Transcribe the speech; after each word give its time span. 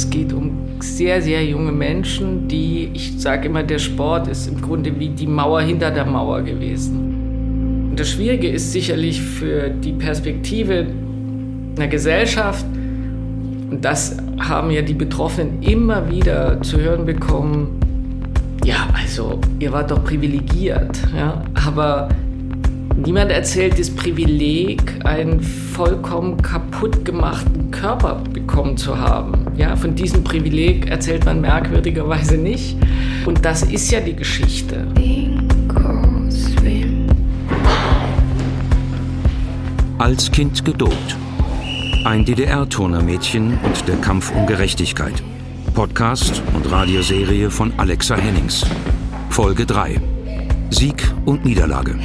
Es 0.00 0.08
geht 0.08 0.32
um 0.32 0.80
sehr, 0.80 1.20
sehr 1.20 1.44
junge 1.44 1.72
Menschen, 1.72 2.48
die, 2.48 2.88
ich 2.94 3.20
sage 3.20 3.48
immer, 3.48 3.62
der 3.62 3.78
Sport 3.78 4.28
ist 4.28 4.46
im 4.46 4.58
Grunde 4.58 4.98
wie 4.98 5.10
die 5.10 5.26
Mauer 5.26 5.60
hinter 5.60 5.90
der 5.90 6.06
Mauer 6.06 6.40
gewesen. 6.40 7.90
Und 7.90 8.00
das 8.00 8.08
Schwierige 8.08 8.48
ist 8.48 8.72
sicherlich 8.72 9.20
für 9.20 9.68
die 9.68 9.92
Perspektive 9.92 10.86
einer 11.76 11.88
Gesellschaft, 11.88 12.64
und 13.70 13.84
das 13.84 14.16
haben 14.38 14.70
ja 14.70 14.80
die 14.80 14.94
Betroffenen 14.94 15.62
immer 15.62 16.10
wieder 16.10 16.62
zu 16.62 16.80
hören 16.80 17.04
bekommen, 17.04 17.78
ja, 18.64 18.88
also 18.94 19.38
ihr 19.58 19.70
wart 19.70 19.90
doch 19.90 20.02
privilegiert, 20.02 20.98
ja, 21.14 21.42
aber 21.66 22.08
Niemand 22.96 23.30
erzählt 23.30 23.78
das 23.78 23.88
Privileg, 23.88 24.82
einen 25.04 25.40
vollkommen 25.40 26.36
kaputt 26.42 27.02
gemachten 27.02 27.70
Körper 27.70 28.20
bekommen 28.30 28.76
zu 28.76 28.98
haben. 28.98 29.39
Ja, 29.60 29.76
von 29.76 29.94
diesem 29.94 30.24
Privileg 30.24 30.86
erzählt 30.86 31.26
man 31.26 31.42
merkwürdigerweise 31.42 32.38
nicht. 32.38 32.78
Und 33.26 33.44
das 33.44 33.62
ist 33.62 33.90
ja 33.90 34.00
die 34.00 34.16
Geschichte. 34.16 34.86
Als 39.98 40.30
Kind 40.30 40.64
gedopt. 40.64 41.14
Ein 42.06 42.24
DDR-Turnermädchen 42.24 43.58
und 43.62 43.86
der 43.86 43.96
Kampf 43.96 44.34
um 44.34 44.46
Gerechtigkeit. 44.46 45.22
Podcast 45.74 46.42
und 46.54 46.70
Radioserie 46.70 47.50
von 47.50 47.70
Alexa 47.76 48.16
Hennings. 48.16 48.64
Folge 49.28 49.66
3. 49.66 50.00
Sieg 50.70 51.06
und 51.26 51.44
Niederlage. 51.44 51.98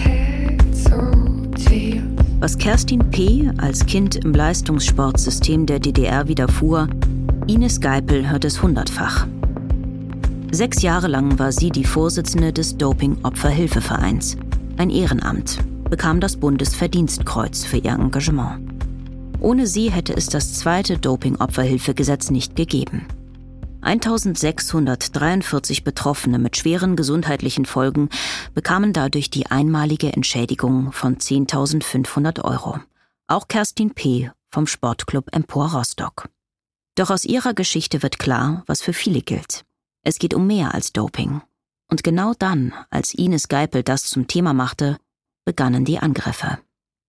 Was 2.41 2.57
Kerstin 2.57 2.99
P. 3.11 3.49
als 3.57 3.85
Kind 3.85 4.17
im 4.17 4.33
Leistungssportsystem 4.33 5.65
der 5.65 5.79
DDR 5.79 6.27
widerfuhr, 6.27 6.89
Ines 7.47 7.79
Geipel 7.79 8.27
hört 8.27 8.43
es 8.43 8.63
hundertfach. 8.63 9.27
Sechs 10.51 10.81
Jahre 10.81 11.07
lang 11.07 11.37
war 11.37 11.51
sie 11.51 11.69
die 11.69 11.83
Vorsitzende 11.83 12.51
des 12.51 12.75
Doping-Opferhilfevereins, 12.77 14.37
ein 14.77 14.89
Ehrenamt, 14.89 15.59
bekam 15.87 16.19
das 16.19 16.37
Bundesverdienstkreuz 16.37 17.63
für 17.63 17.77
ihr 17.77 17.91
Engagement. 17.91 18.67
Ohne 19.41 19.67
sie 19.67 19.91
hätte 19.91 20.17
es 20.17 20.25
das 20.25 20.55
zweite 20.55 20.97
Doping-Opferhilfegesetz 20.97 22.31
nicht 22.31 22.55
gegeben. 22.55 23.05
1643 23.81 25.83
Betroffene 25.83 26.39
mit 26.39 26.57
schweren 26.57 26.95
gesundheitlichen 26.95 27.65
Folgen 27.65 28.09
bekamen 28.55 28.91
dadurch 28.91 29.29
die 29.29 29.45
einmalige 29.45 30.11
Entschädigung 30.11 30.91
von 30.91 31.17
10.500 31.17 32.43
Euro. 32.43 32.79
Auch 33.27 33.47
Kerstin 33.47 33.93
P. 33.93 34.31
vom 34.49 34.65
Sportclub 34.65 35.27
Empor 35.31 35.73
Rostock. 35.73 36.27
Doch 36.95 37.09
aus 37.09 37.25
ihrer 37.25 37.53
Geschichte 37.53 38.01
wird 38.03 38.19
klar, 38.19 38.63
was 38.67 38.81
für 38.81 38.93
viele 38.93 39.21
gilt. 39.21 39.65
Es 40.03 40.17
geht 40.17 40.33
um 40.33 40.47
mehr 40.47 40.73
als 40.73 40.93
Doping. 40.93 41.41
Und 41.91 42.03
genau 42.03 42.33
dann, 42.37 42.73
als 42.89 43.13
Ines 43.13 43.49
Geipel 43.49 43.83
das 43.83 44.05
zum 44.05 44.27
Thema 44.27 44.53
machte, 44.53 44.97
begannen 45.45 45.83
die 45.83 45.99
Angriffe. 45.99 46.57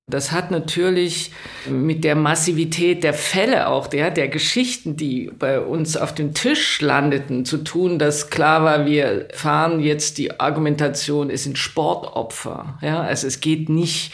Das 0.08 0.30
hat 0.30 0.52
natürlich 0.52 1.32
mit 1.68 2.04
der 2.04 2.14
Massivität 2.14 3.02
der 3.02 3.14
Fälle 3.14 3.68
auch, 3.68 3.88
der, 3.88 4.12
der 4.12 4.28
Geschichten, 4.28 4.96
die 4.96 5.32
bei 5.36 5.60
uns 5.60 5.96
auf 5.96 6.14
dem 6.14 6.32
Tisch 6.32 6.80
landeten, 6.80 7.44
zu 7.44 7.58
tun, 7.58 7.98
dass 7.98 8.30
klar 8.30 8.62
war, 8.62 8.86
wir 8.86 9.28
fahren 9.32 9.80
jetzt 9.80 10.18
die 10.18 10.38
Argumentation, 10.38 11.28
es 11.28 11.42
sind 11.42 11.58
Sportopfer. 11.58 12.78
Ja, 12.82 13.00
also 13.00 13.26
es 13.26 13.40
geht 13.40 13.68
nicht 13.68 14.12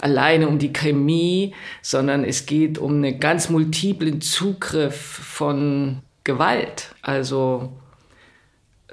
alleine 0.00 0.48
um 0.48 0.58
die 0.58 0.72
Chemie, 0.72 1.54
sondern 1.82 2.24
es 2.24 2.46
geht 2.46 2.78
um 2.78 2.96
einen 2.96 3.20
ganz 3.20 3.48
multiplen 3.48 4.20
Zugriff 4.20 4.96
von 4.96 6.02
Gewalt, 6.24 6.94
also 7.02 7.72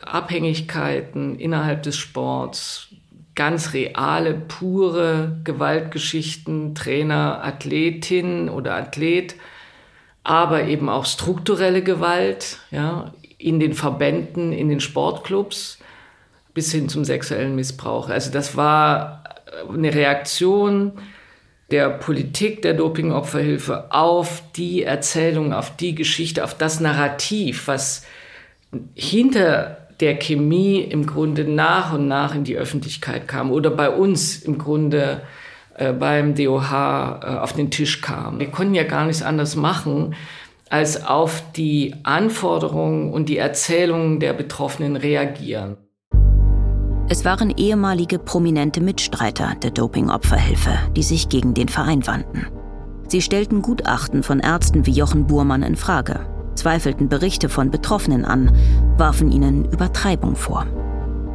Abhängigkeiten 0.02 1.40
innerhalb 1.40 1.84
des 1.84 1.98
Sports, 1.98 2.90
ganz 3.36 3.74
reale, 3.74 4.34
pure 4.36 5.40
Gewaltgeschichten, 5.44 6.76
Trainer, 6.76 7.44
Athletin 7.44 8.50
oder 8.50 8.76
Athlet, 8.76 9.36
aber 10.24 10.64
eben 10.66 10.90
auch 10.90 11.06
strukturelle 11.06 11.84
Gewalt, 11.84 12.60
ja, 12.72 13.14
in 13.38 13.60
den 13.60 13.74
Verbänden, 13.74 14.54
in 14.54 14.70
den 14.70 14.80
Sportclubs 14.80 15.80
bis 16.54 16.72
hin 16.72 16.88
zum 16.88 17.04
sexuellen 17.04 17.56
Missbrauch. 17.56 18.10
Also 18.10 18.32
das 18.32 18.56
war 18.56 19.23
eine 19.70 19.94
Reaktion 19.94 20.94
der 21.72 21.90
Politik 21.90 22.62
der 22.62 22.74
Dopingopferhilfe 22.74 23.92
auf 23.92 24.44
die 24.56 24.84
Erzählung, 24.84 25.54
auf 25.54 25.76
die 25.76 25.96
Geschichte, 25.96 26.44
auf 26.44 26.54
das 26.54 26.80
Narrativ, 26.80 27.68
was 27.68 28.06
hinter 28.94 29.88
der 30.00 30.16
Chemie 30.20 30.82
im 30.82 31.06
Grunde 31.06 31.46
nach 31.46 31.94
und 31.94 32.08
nach 32.08 32.36
in 32.36 32.44
die 32.44 32.58
Öffentlichkeit 32.58 33.28
kam 33.28 33.52
oder 33.52 33.70
bei 33.70 33.90
uns 33.90 34.38
im 34.38 34.58
Grunde 34.58 35.22
äh, 35.76 35.94
beim 35.94 36.36
DOH 36.36 37.20
äh, 37.24 37.26
auf 37.38 37.54
den 37.54 37.72
Tisch 37.72 38.02
kam. 38.02 38.40
Wir 38.40 38.52
konnten 38.52 38.76
ja 38.76 38.84
gar 38.84 39.06
nichts 39.06 39.24
anderes 39.24 39.56
machen, 39.56 40.16
als 40.70 41.06
auf 41.06 41.44
die 41.56 41.96
Anforderungen 42.04 43.14
und 43.14 43.30
die 43.30 43.38
Erzählungen 43.38 44.20
der 44.20 44.34
Betroffenen 44.34 44.96
reagieren. 44.96 45.78
Es 47.14 47.26
waren 47.26 47.54
ehemalige 47.56 48.18
prominente 48.18 48.82
Mitstreiter 48.82 49.54
der 49.62 49.70
Dopingopferhilfe, 49.70 50.72
die 50.96 51.04
sich 51.04 51.30
gegen 51.30 51.54
den 51.54 51.68
Verein 51.70 52.08
wandten. 52.08 52.48
Sie 53.08 53.22
stellten 53.22 53.62
Gutachten 53.62 54.24
von 54.24 54.40
Ärzten 54.40 54.88
wie 54.88 54.94
Jochen 54.94 55.28
Burmann 55.28 55.62
in 55.62 55.76
Frage 55.76 56.26
zweifelten 56.56 57.10
Berichte 57.10 57.50
von 57.50 57.70
Betroffenen 57.70 58.26
an, 58.26 58.52
warfen 58.98 59.32
ihnen 59.32 59.66
Übertreibung 59.66 60.36
vor. 60.36 60.66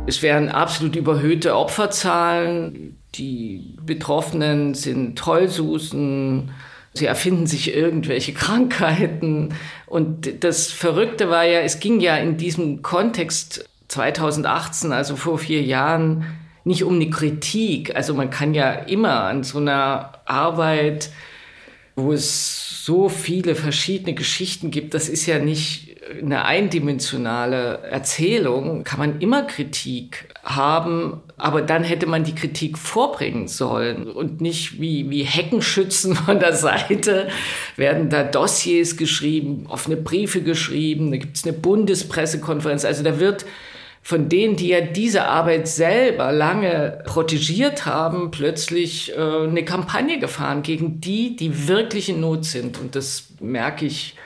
Es 0.09 0.21
wären 0.21 0.49
absolut 0.49 0.97
überhöhte 0.97 1.55
Opferzahlen. 1.55 2.99
Die 3.15 3.77
Betroffenen 3.81 4.75
sind 4.75 5.17
Tollsusen. 5.17 6.50
Sie 6.93 7.06
erfinden 7.06 7.47
sich 7.47 7.72
irgendwelche 7.72 8.33
Krankheiten. 8.34 9.55
Und 9.87 10.43
das 10.43 10.72
Verrückte 10.72 11.31
war 11.31 11.44
ja, 11.44 11.61
es 11.61 11.78
ging 11.78 12.00
ja 12.00 12.17
in 12.17 12.37
diesem 12.37 12.83
Kontext 12.83 13.69
2018, 13.88 14.93
also 14.93 15.16
vor 15.16 15.38
vier 15.38 15.62
Jahren, 15.62 16.25
nicht 16.65 16.84
um 16.84 16.94
eine 16.94 17.10
Kritik. 17.10 17.97
Also 17.97 18.15
man 18.15 18.31
kann 18.31 18.54
ja 18.54 18.72
immer 18.72 19.25
an 19.25 19.43
so 19.43 19.59
einer 19.59 20.12
Arbeit, 20.26 21.10
wo 21.97 22.12
es 22.12 22.84
so 22.84 23.09
viele 23.09 23.54
verschiedene 23.54 24.15
Geschichten 24.15 24.71
gibt, 24.71 24.94
das 24.94 25.09
ist 25.09 25.26
ja 25.26 25.38
nicht 25.38 25.88
eine 26.22 26.44
eindimensionale 26.44 27.82
Erzählung, 27.82 28.84
kann 28.84 28.99
man 28.99 29.21
immer 29.21 29.43
Kritik 29.43 30.28
haben, 30.43 31.20
aber 31.37 31.60
dann 31.60 31.84
hätte 31.84 32.06
man 32.06 32.25
die 32.25 32.34
Kritik 32.34 32.78
vorbringen 32.78 33.49
sollen 33.49 34.09
und 34.09 34.41
nicht 34.41 34.81
wie, 34.81 35.10
wie 35.10 35.22
Heckenschützen 35.22 36.15
von 36.15 36.41
der 36.41 36.55
Seite. 36.55 37.28
Werden 37.76 38.09
da 38.09 38.22
Dossiers 38.25 38.97
geschrieben, 38.97 39.66
offene 39.69 39.97
Briefe 39.97 40.41
geschrieben, 40.41 41.10
da 41.10 41.19
gibt 41.19 41.37
es 41.37 41.44
eine 41.44 41.53
Bundespressekonferenz, 41.53 42.84
also 42.84 43.03
da 43.03 43.20
wird 43.20 43.44
von 44.09 44.31
denen, 44.31 44.57
die 44.57 44.69
ja 44.69 44.81
diese 44.81 45.27
Arbeit 45.27 45.69
selber 45.69 46.33
lange 46.33 47.03
protegiert 47.05 47.85
haben, 47.85 48.31
plötzlich 48.31 49.15
äh, 49.15 49.21
eine 49.21 49.67
Kampagne 49.67 50.19
gefahren 50.19 50.63
gegen 50.63 50.99
die, 50.99 51.37
die 51.37 51.69
wirklich 51.69 52.09
in 52.09 52.21
Not 52.21 52.47
sind. 52.47 52.81
Und 52.81 52.97
das 52.97 53.25
merke 53.39 53.85
ich, 53.85 54.17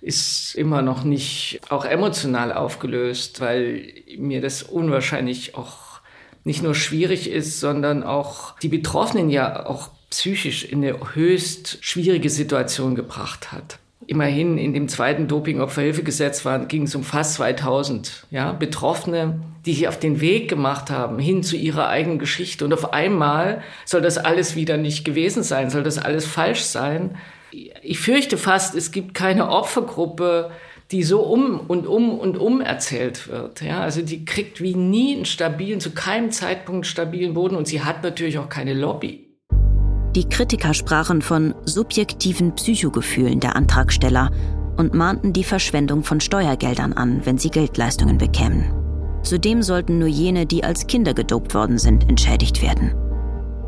ist 0.00 0.56
immer 0.56 0.82
noch 0.82 1.04
nicht 1.04 1.60
auch 1.68 1.84
emotional 1.84 2.52
aufgelöst, 2.52 3.40
weil 3.40 3.92
mir 4.18 4.40
das 4.40 4.64
unwahrscheinlich 4.64 5.54
auch 5.54 6.00
nicht 6.42 6.64
nur 6.64 6.74
schwierig 6.74 7.30
ist, 7.30 7.60
sondern 7.60 8.02
auch 8.02 8.58
die 8.58 8.66
Betroffenen 8.66 9.30
ja 9.30 9.66
auch 9.66 9.90
psychisch 10.10 10.64
in 10.64 10.84
eine 10.84 11.14
höchst 11.14 11.78
schwierige 11.80 12.28
Situation 12.28 12.96
gebracht 12.96 13.52
hat. 13.52 13.78
Immerhin 14.12 14.58
in 14.58 14.74
dem 14.74 14.88
zweiten 14.88 15.26
Doping-Opferhilfegesetz 15.26 16.46
ging 16.68 16.82
es 16.82 16.94
um 16.94 17.02
fast 17.02 17.32
2000 17.36 18.26
ja, 18.30 18.52
Betroffene, 18.52 19.40
die 19.64 19.72
sich 19.72 19.88
auf 19.88 19.98
den 19.98 20.20
Weg 20.20 20.50
gemacht 20.50 20.90
haben 20.90 21.18
hin 21.18 21.42
zu 21.42 21.56
ihrer 21.56 21.88
eigenen 21.88 22.18
Geschichte. 22.18 22.66
Und 22.66 22.74
auf 22.74 22.92
einmal 22.92 23.62
soll 23.86 24.02
das 24.02 24.18
alles 24.18 24.54
wieder 24.54 24.76
nicht 24.76 25.06
gewesen 25.06 25.42
sein, 25.42 25.70
soll 25.70 25.82
das 25.82 25.96
alles 25.96 26.26
falsch 26.26 26.60
sein. 26.60 27.16
Ich 27.50 28.00
fürchte 28.00 28.36
fast, 28.36 28.74
es 28.74 28.92
gibt 28.92 29.14
keine 29.14 29.48
Opfergruppe, 29.48 30.50
die 30.90 31.04
so 31.04 31.22
um 31.22 31.60
und 31.60 31.86
um 31.86 32.18
und 32.18 32.36
um 32.36 32.60
erzählt 32.60 33.28
wird. 33.28 33.62
Ja, 33.62 33.80
also 33.80 34.02
die 34.02 34.26
kriegt 34.26 34.60
wie 34.60 34.74
nie 34.74 35.16
einen 35.16 35.24
stabilen, 35.24 35.80
zu 35.80 35.92
keinem 35.92 36.30
Zeitpunkt 36.32 36.86
stabilen 36.86 37.32
Boden 37.32 37.56
und 37.56 37.66
sie 37.66 37.80
hat 37.80 38.02
natürlich 38.02 38.38
auch 38.38 38.50
keine 38.50 38.74
Lobby. 38.74 39.31
Die 40.14 40.28
Kritiker 40.28 40.74
sprachen 40.74 41.22
von 41.22 41.54
subjektiven 41.64 42.54
Psychogefühlen 42.54 43.40
der 43.40 43.56
Antragsteller 43.56 44.30
und 44.76 44.92
mahnten 44.92 45.32
die 45.32 45.44
Verschwendung 45.44 46.04
von 46.04 46.20
Steuergeldern 46.20 46.92
an, 46.92 47.24
wenn 47.24 47.38
sie 47.38 47.48
Geldleistungen 47.48 48.18
bekämen. 48.18 48.70
Zudem 49.22 49.62
sollten 49.62 49.98
nur 49.98 50.08
jene, 50.08 50.44
die 50.44 50.64
als 50.64 50.86
Kinder 50.86 51.14
gedopt 51.14 51.54
worden 51.54 51.78
sind, 51.78 52.08
entschädigt 52.10 52.60
werden. 52.60 52.94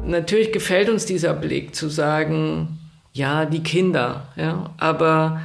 Natürlich 0.04 0.52
gefällt 0.52 0.90
uns 0.90 1.06
dieser 1.06 1.32
Blick 1.32 1.74
zu 1.74 1.88
sagen, 1.88 2.78
ja, 3.14 3.46
die 3.46 3.62
Kinder, 3.62 4.28
ja, 4.36 4.70
aber 4.76 5.40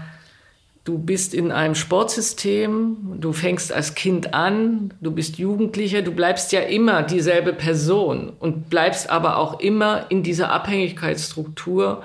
Du 0.86 0.98
bist 0.98 1.34
in 1.34 1.52
einem 1.52 1.76
Sportsystem, 1.76 3.18
du 3.20 3.34
fängst 3.34 3.72
als 3.72 3.96
Kind 3.96 4.34
an, 4.34 4.94
du 5.02 5.12
bist 5.12 5.38
Jugendlicher, 5.38 6.02
du 6.02 6.12
bleibst 6.12 6.52
ja 6.52 6.62
immer 6.62 7.04
dieselbe 7.04 7.54
Person 7.54 8.32
und 8.40 8.70
bleibst 8.70 9.10
aber 9.10 9.38
auch 9.38 9.60
immer 9.60 10.06
in 10.10 10.24
dieser 10.24 10.52
Abhängigkeitsstruktur. 10.52 12.04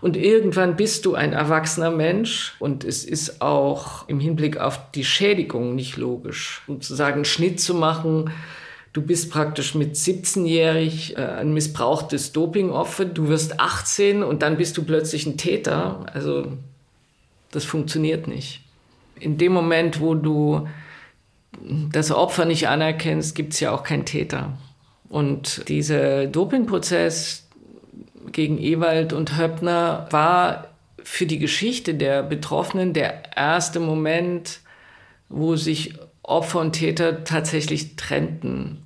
Und 0.00 0.16
irgendwann 0.16 0.76
bist 0.76 1.04
du 1.04 1.14
ein 1.14 1.32
erwachsener 1.32 1.90
Mensch 1.90 2.54
und 2.58 2.84
es 2.84 3.04
ist 3.04 3.40
auch 3.40 4.08
im 4.08 4.18
Hinblick 4.18 4.56
auf 4.58 4.90
die 4.92 5.04
Schädigung 5.04 5.74
nicht 5.74 5.96
logisch. 5.96 6.62
Sozusagen 6.66 7.16
einen 7.16 7.24
Schnitt 7.24 7.60
zu 7.60 7.74
machen, 7.74 8.30
du 8.92 9.02
bist 9.02 9.30
praktisch 9.30 9.74
mit 9.74 9.94
17-jährig 9.94 11.16
äh, 11.16 11.20
ein 11.20 11.52
missbrauchtes 11.54 12.32
Dopingopfer, 12.32 13.04
du 13.04 13.28
wirst 13.28 13.60
18 13.60 14.22
und 14.22 14.42
dann 14.42 14.56
bist 14.56 14.76
du 14.76 14.84
plötzlich 14.84 15.26
ein 15.26 15.36
Täter. 15.36 16.06
Also 16.12 16.52
das 17.52 17.64
funktioniert 17.64 18.26
nicht. 18.26 18.62
In 19.20 19.38
dem 19.38 19.52
Moment, 19.52 20.00
wo 20.00 20.14
du 20.14 20.66
das 21.60 22.10
Opfer 22.10 22.44
nicht 22.44 22.68
anerkennst, 22.68 23.34
gibt 23.34 23.52
es 23.52 23.60
ja 23.60 23.70
auch 23.70 23.84
keinen 23.84 24.04
Täter. 24.04 24.58
Und 25.08 25.68
dieser 25.68 26.26
Dopingprozess 26.26 27.46
gegen 28.32 28.58
Ewald 28.58 29.12
und 29.12 29.36
Höppner 29.38 30.08
war 30.10 30.68
für 31.04 31.26
die 31.26 31.38
Geschichte 31.38 31.94
der 31.94 32.22
Betroffenen 32.22 32.92
der 32.92 33.36
erste 33.36 33.78
Moment, 33.78 34.60
wo 35.28 35.56
sich 35.56 35.94
Opfer 36.22 36.60
und 36.60 36.72
Täter 36.72 37.24
tatsächlich 37.24 37.96
trennten. 37.96 38.78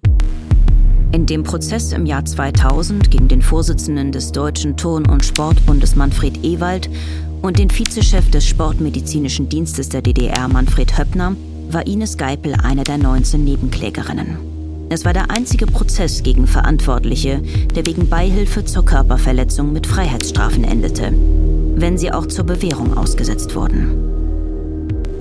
In 1.12 1.26
dem 1.26 1.44
Prozess 1.44 1.92
im 1.92 2.04
Jahr 2.04 2.24
2000 2.24 3.10
gegen 3.10 3.28
den 3.28 3.40
Vorsitzenden 3.40 4.10
des 4.10 4.32
Deutschen 4.32 4.76
Turn- 4.76 5.06
und 5.06 5.24
Sportbundes 5.24 5.96
Manfred 5.96 6.44
Ewald 6.44 6.90
und 7.46 7.58
den 7.58 7.70
Vizechef 7.70 8.28
des 8.31 8.44
Sportmedizinischen 8.44 9.48
Dienstes 9.48 9.88
der 9.88 10.02
DDR 10.02 10.48
Manfred 10.48 10.98
Höppner 10.98 11.37
war 11.70 11.87
Ines 11.87 12.16
Geipel 12.16 12.54
eine 12.54 12.82
der 12.82 12.98
19 12.98 13.44
Nebenklägerinnen. 13.44 14.38
Es 14.88 15.04
war 15.04 15.12
der 15.12 15.31
einzige 15.31 15.66
Prozess 15.66 16.25
gegen 16.25 16.48
Verantwortliche, 16.48 17.40
der 17.75 17.87
wegen 17.87 18.08
Beihilfe 18.08 18.64
zur 18.64 18.84
Körperverletzung 18.84 19.72
mit 19.72 19.87
Freiheitsstrafen 19.87 20.64
endete, 20.64 21.12
wenn 21.76 21.96
sie 21.98 22.12
auch 22.12 22.26
zur 22.26 22.46
Bewährung 22.46 22.96
ausgesetzt 22.96 23.54
wurden. 23.54 23.94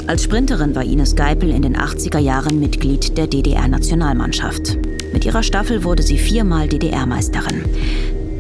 Als 0.08 0.24
Sprinterin 0.24 0.76
war 0.76 0.84
Ines 0.84 1.16
Geipel 1.16 1.52
in 1.52 1.62
den 1.62 1.78
80er 1.78 2.20
Jahren 2.20 2.60
Mitglied 2.60 3.18
der 3.18 3.28
DDR-Nationalmannschaft. 3.28 4.78
Mit 5.14 5.26
ihrer 5.26 5.44
Staffel 5.44 5.84
wurde 5.84 6.04
sie 6.04 6.18
viermal 6.18 6.68
DDR-Meisterin. 6.68 7.64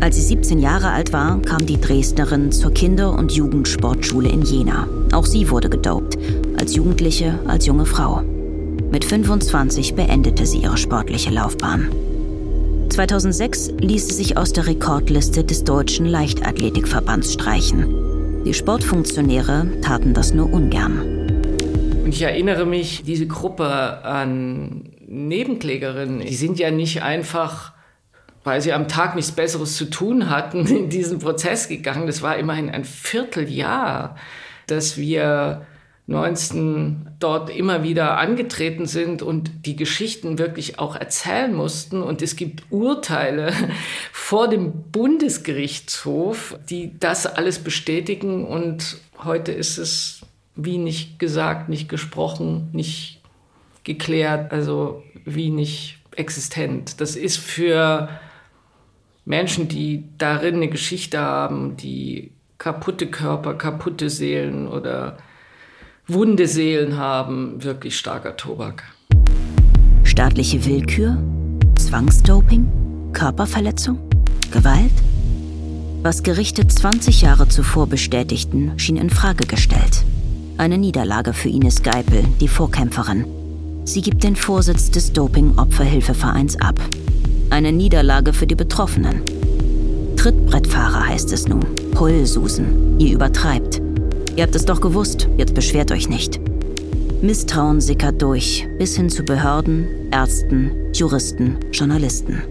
Als 0.01 0.17
sie 0.17 0.21
17 0.21 0.59
Jahre 0.59 0.89
alt 0.91 1.13
war, 1.13 1.41
kam 1.41 1.65
die 1.65 1.79
Dresdnerin 1.79 2.51
zur 2.51 2.71
Kinder- 2.71 3.13
und 3.13 3.31
Jugendsportschule 3.31 4.29
in 4.29 4.41
Jena. 4.43 4.87
Auch 5.13 5.25
sie 5.25 5.49
wurde 5.49 5.69
gedopt, 5.69 6.17
als 6.59 6.75
Jugendliche, 6.75 7.39
als 7.47 7.65
junge 7.65 7.85
Frau. 7.85 8.21
Mit 8.91 9.05
25 9.05 9.95
beendete 9.95 10.45
sie 10.45 10.59
ihre 10.59 10.77
sportliche 10.77 11.31
Laufbahn. 11.31 11.89
2006 12.89 13.73
ließ 13.79 14.07
sie 14.07 14.13
sich 14.13 14.37
aus 14.37 14.53
der 14.53 14.67
Rekordliste 14.67 15.43
des 15.43 15.63
Deutschen 15.63 16.05
Leichtathletikverbands 16.05 17.33
streichen. 17.33 18.43
Die 18.45 18.53
Sportfunktionäre 18.53 19.67
taten 19.81 20.13
das 20.13 20.33
nur 20.33 20.51
ungern. 20.53 20.99
Und 22.03 22.13
ich 22.13 22.21
erinnere 22.21 22.65
mich, 22.65 23.03
diese 23.03 23.27
Gruppe 23.27 24.03
an 24.03 24.83
Nebenklägerinnen, 25.07 26.19
die 26.19 26.35
sind 26.35 26.59
ja 26.59 26.69
nicht 26.69 27.01
einfach 27.01 27.74
weil 28.45 28.61
sie 28.61 28.71
am 28.71 28.87
Tag 28.87 29.15
nichts 29.15 29.33
Besseres 29.33 29.75
zu 29.75 29.89
tun 29.89 30.29
hatten, 30.29 30.65
in 30.73 30.89
diesen 30.89 31.19
Prozess 31.19 31.67
gegangen. 31.67 32.07
Das 32.07 32.21
war 32.21 32.37
immerhin 32.37 32.69
ein 32.69 32.85
Vierteljahr, 32.85 34.15
dass 34.67 34.97
wir 34.97 35.65
19 36.07 37.09
dort 37.19 37.49
immer 37.49 37.81
wieder 37.81 38.17
angetreten 38.17 38.85
sind 38.85 39.23
und 39.23 39.65
die 39.65 39.75
Geschichten 39.75 40.37
wirklich 40.37 40.77
auch 40.77 40.95
erzählen 40.95 41.53
mussten. 41.53 42.03
Und 42.03 42.21
es 42.21 42.35
gibt 42.35 42.63
Urteile 42.69 43.51
vor 44.13 44.47
dem 44.47 44.83
Bundesgerichtshof, 44.91 46.57
die 46.69 46.97
das 46.99 47.25
alles 47.25 47.59
bestätigen. 47.59 48.45
Und 48.45 48.97
heute 49.23 49.51
ist 49.51 49.79
es 49.79 50.21
wie 50.55 50.77
nicht 50.77 51.19
gesagt, 51.19 51.69
nicht 51.69 51.89
gesprochen, 51.89 52.69
nicht 52.71 53.21
geklärt, 53.83 54.51
also 54.53 55.03
wie 55.25 55.49
nicht 55.49 55.99
existent. 56.15 57.01
Das 57.01 57.15
ist 57.15 57.37
für 57.37 58.09
Menschen, 59.25 59.67
die 59.67 60.03
darin 60.19 60.55
eine 60.55 60.69
Geschichte 60.69 61.19
haben, 61.19 61.75
die 61.77 62.31
kaputte 62.59 63.07
Körper, 63.07 63.55
kaputte 63.55 64.11
Seelen 64.11 64.67
oder 64.67 65.17
wunde 66.07 66.47
Seelen 66.47 66.97
haben, 66.97 67.63
wirklich 67.63 67.97
starker 67.97 68.37
Tobak. 68.37 68.83
Staatliche 70.03 70.63
Willkür, 70.65 71.17
Zwangsdoping, 71.79 73.11
Körperverletzung, 73.13 73.97
Gewalt? 74.51 74.93
Was 76.03 76.21
Gerichte 76.21 76.67
20 76.67 77.23
Jahre 77.23 77.47
zuvor 77.47 77.87
bestätigten, 77.87 78.77
schien 78.77 78.97
in 78.97 79.09
Frage 79.09 79.47
gestellt. 79.47 80.05
Eine 80.59 80.77
Niederlage 80.77 81.33
für 81.33 81.49
Ines 81.49 81.81
Geipel, 81.81 82.23
die 82.39 82.47
Vorkämpferin. 82.47 83.25
Sie 83.85 84.03
gibt 84.03 84.23
den 84.23 84.35
Vorsitz 84.35 84.91
des 84.91 85.13
Doping-Opferhilfevereins 85.13 86.61
ab. 86.61 86.79
Eine 87.49 87.71
Niederlage 87.71 88.33
für 88.33 88.47
die 88.47 88.55
Betroffenen. 88.55 89.21
Trittbrettfahrer 90.17 91.07
heißt 91.07 91.31
es 91.31 91.47
nun. 91.47 91.65
Heulsusen. 91.97 92.99
Ihr 92.99 93.13
übertreibt. 93.13 93.81
Ihr 94.35 94.43
habt 94.43 94.55
es 94.55 94.65
doch 94.65 94.81
gewusst, 94.81 95.29
jetzt 95.37 95.53
beschwert 95.53 95.91
euch 95.91 96.09
nicht. 96.09 96.39
Misstrauen 97.21 97.79
sickert 97.79 98.21
durch, 98.21 98.67
bis 98.77 98.95
hin 98.95 99.09
zu 99.09 99.23
Behörden, 99.23 99.87
Ärzten, 100.11 100.71
Juristen, 100.93 101.57
Journalisten. 101.71 102.41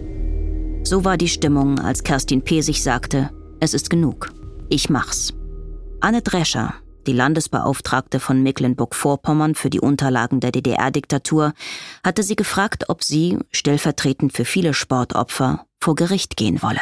So 0.83 1.05
war 1.05 1.17
die 1.17 1.27
Stimmung, 1.27 1.79
als 1.79 2.03
Kerstin 2.03 2.41
P. 2.41 2.61
sich 2.61 2.81
sagte, 2.81 3.29
es 3.59 3.73
ist 3.73 3.89
genug. 3.89 4.31
Ich 4.69 4.89
mach's. 4.89 5.33
Anne 5.99 6.21
Drescher, 6.21 6.73
die 7.07 7.13
Landesbeauftragte 7.13 8.19
von 8.19 8.43
Mecklenburg-Vorpommern 8.43 9.55
für 9.55 9.69
die 9.69 9.79
Unterlagen 9.79 10.39
der 10.39 10.51
DDR-Diktatur, 10.51 11.53
hatte 12.03 12.23
sie 12.23 12.35
gefragt, 12.35 12.89
ob 12.89 13.03
sie, 13.03 13.39
stellvertretend 13.51 14.33
für 14.33 14.45
viele 14.45 14.73
Sportopfer, 14.73 15.65
vor 15.79 15.95
Gericht 15.95 16.37
gehen 16.37 16.61
wolle. 16.61 16.81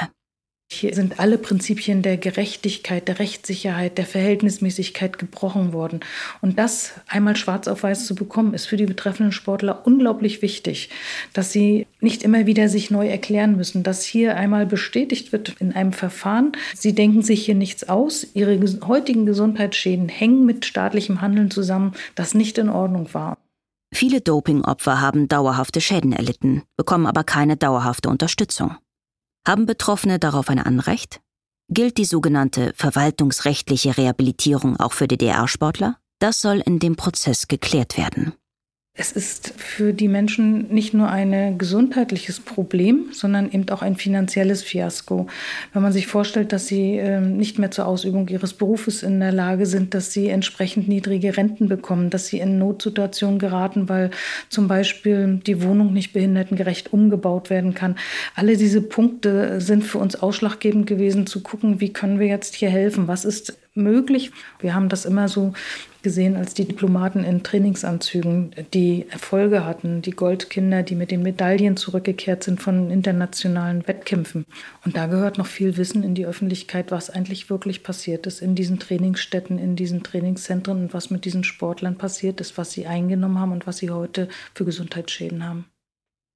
Hier 0.73 0.93
sind 0.95 1.19
alle 1.19 1.37
Prinzipien 1.37 2.01
der 2.01 2.17
Gerechtigkeit, 2.17 3.07
der 3.07 3.19
Rechtssicherheit, 3.19 3.97
der 3.97 4.05
Verhältnismäßigkeit 4.05 5.17
gebrochen 5.17 5.73
worden. 5.73 6.01
Und 6.41 6.59
das 6.59 6.93
einmal 7.07 7.35
schwarz 7.35 7.67
auf 7.67 7.83
weiß 7.83 8.05
zu 8.05 8.15
bekommen, 8.15 8.53
ist 8.53 8.65
für 8.65 8.77
die 8.77 8.85
betreffenden 8.85 9.31
Sportler 9.31 9.85
unglaublich 9.85 10.41
wichtig, 10.41 10.89
dass 11.33 11.51
sie 11.51 11.87
nicht 11.99 12.23
immer 12.23 12.45
wieder 12.45 12.69
sich 12.69 12.91
neu 12.91 13.07
erklären 13.07 13.55
müssen, 13.55 13.83
dass 13.83 14.03
hier 14.03 14.35
einmal 14.35 14.65
bestätigt 14.65 15.31
wird 15.31 15.55
in 15.59 15.73
einem 15.73 15.93
Verfahren, 15.93 16.53
sie 16.75 16.93
denken 16.93 17.21
sich 17.21 17.45
hier 17.45 17.55
nichts 17.55 17.87
aus, 17.87 18.27
ihre 18.33 18.59
heutigen 18.87 19.25
Gesundheitsschäden 19.25 20.09
hängen 20.09 20.45
mit 20.45 20.65
staatlichem 20.65 21.21
Handeln 21.21 21.51
zusammen, 21.51 21.93
das 22.15 22.33
nicht 22.33 22.57
in 22.57 22.69
Ordnung 22.69 23.13
war. 23.13 23.37
Viele 23.93 24.21
Dopingopfer 24.21 24.99
haben 24.99 25.27
dauerhafte 25.27 25.79
Schäden 25.79 26.13
erlitten, 26.13 26.63
bekommen 26.77 27.05
aber 27.05 27.23
keine 27.23 27.57
dauerhafte 27.57 28.09
Unterstützung. 28.09 28.75
Haben 29.45 29.65
Betroffene 29.65 30.19
darauf 30.19 30.49
ein 30.49 30.59
Anrecht? 30.59 31.19
Gilt 31.67 31.97
die 31.97 32.05
sogenannte 32.05 32.71
verwaltungsrechtliche 32.77 33.97
Rehabilitierung 33.97 34.77
auch 34.77 34.93
für 34.93 35.07
DDR-Sportler? 35.07 35.97
Das 36.19 36.39
soll 36.39 36.61
in 36.65 36.79
dem 36.79 36.95
Prozess 36.95 37.49
geklärt 37.49 37.97
werden. 37.97 38.33
Es 38.95 39.11
ist 39.11 39.55
für 39.57 39.91
die 39.91 40.07
Menschen 40.07 40.71
nicht 40.71 40.93
nur 40.93 41.09
ein 41.09 41.57
gesundheitliches 41.57 42.39
Problem, 42.39 43.07
sondern 43.11 43.51
eben 43.51 43.67
auch 43.69 43.81
ein 43.81 43.95
finanzielles 43.95 44.61
Fiasko. 44.61 45.25
Wenn 45.73 45.81
man 45.81 45.91
sich 45.91 46.05
vorstellt, 46.05 46.53
dass 46.53 46.67
sie 46.67 46.97
ähm, 46.97 47.35
nicht 47.35 47.57
mehr 47.57 47.71
zur 47.71 47.87
Ausübung 47.87 48.27
ihres 48.27 48.53
Berufes 48.53 49.01
in 49.01 49.19
der 49.19 49.31
Lage 49.31 49.65
sind, 49.65 49.95
dass 49.95 50.13
sie 50.13 50.29
entsprechend 50.29 50.89
niedrige 50.89 51.35
Renten 51.35 51.67
bekommen, 51.67 52.11
dass 52.11 52.27
sie 52.27 52.37
in 52.37 52.59
Notsituationen 52.59 53.39
geraten, 53.39 53.89
weil 53.89 54.11
zum 54.49 54.67
Beispiel 54.67 55.41
die 55.43 55.63
Wohnung 55.63 55.91
nicht 55.91 56.13
behindertengerecht 56.13 56.93
umgebaut 56.93 57.49
werden 57.49 57.73
kann. 57.73 57.95
Alle 58.35 58.57
diese 58.57 58.83
Punkte 58.83 59.59
sind 59.59 59.83
für 59.83 59.97
uns 59.97 60.17
ausschlaggebend 60.17 60.85
gewesen, 60.85 61.25
zu 61.25 61.41
gucken, 61.41 61.81
wie 61.81 61.91
können 61.91 62.19
wir 62.19 62.27
jetzt 62.27 62.53
hier 62.53 62.69
helfen? 62.69 63.07
Was 63.07 63.25
ist 63.25 63.57
möglich? 63.75 64.31
Wir 64.59 64.75
haben 64.75 64.89
das 64.89 65.05
immer 65.05 65.27
so 65.27 65.53
gesehen 66.03 66.35
als 66.35 66.53
die 66.53 66.65
Diplomaten 66.65 67.23
in 67.23 67.43
Trainingsanzügen, 67.43 68.53
die 68.73 69.05
Erfolge 69.09 69.65
hatten, 69.65 70.01
die 70.01 70.11
Goldkinder, 70.11 70.83
die 70.83 70.95
mit 70.95 71.11
den 71.11 71.23
Medaillen 71.23 71.77
zurückgekehrt 71.77 72.43
sind 72.43 72.61
von 72.61 72.91
internationalen 72.91 73.87
Wettkämpfen. 73.87 74.45
Und 74.85 74.97
da 74.97 75.07
gehört 75.07 75.37
noch 75.37 75.47
viel 75.47 75.77
Wissen 75.77 76.03
in 76.03 76.13
die 76.13 76.25
Öffentlichkeit, 76.25 76.91
was 76.91 77.09
eigentlich 77.09 77.49
wirklich 77.49 77.83
passiert 77.83 78.27
ist 78.27 78.41
in 78.41 78.53
diesen 78.53 78.79
Trainingsstätten, 78.79 79.57
in 79.57 79.75
diesen 79.75 80.03
Trainingszentren 80.03 80.83
und 80.83 80.93
was 80.93 81.09
mit 81.09 81.25
diesen 81.25 81.43
Sportlern 81.43 81.97
passiert 81.97 82.41
ist, 82.41 82.57
was 82.57 82.71
sie 82.71 82.85
eingenommen 82.85 83.39
haben 83.39 83.53
und 83.53 83.65
was 83.65 83.77
sie 83.77 83.89
heute 83.89 84.27
für 84.53 84.65
Gesundheitsschäden 84.65 85.47
haben. 85.47 85.65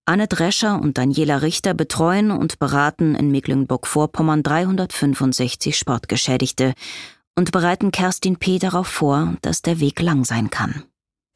Anne 0.10 0.30
Drescher 0.30 0.80
und 0.82 0.98
Daniela 0.98 1.42
Richter 1.42 1.74
betreuen 1.74 2.32
und 2.32 2.60
beraten 2.60 3.14
in 3.14 3.30
Mecklenburg-Vorpommern 3.30 4.42
365 4.42 5.76
Sportgeschädigte 5.76 6.76
und 7.38 7.52
bereiten 7.52 7.92
Kerstin 7.92 8.36
P. 8.38 8.60
darauf 8.60 8.88
vor, 8.88 9.36
dass 9.42 9.62
der 9.62 9.80
Weg 9.80 10.02
lang 10.02 10.26
sein 10.26 10.50
kann. 10.50 10.84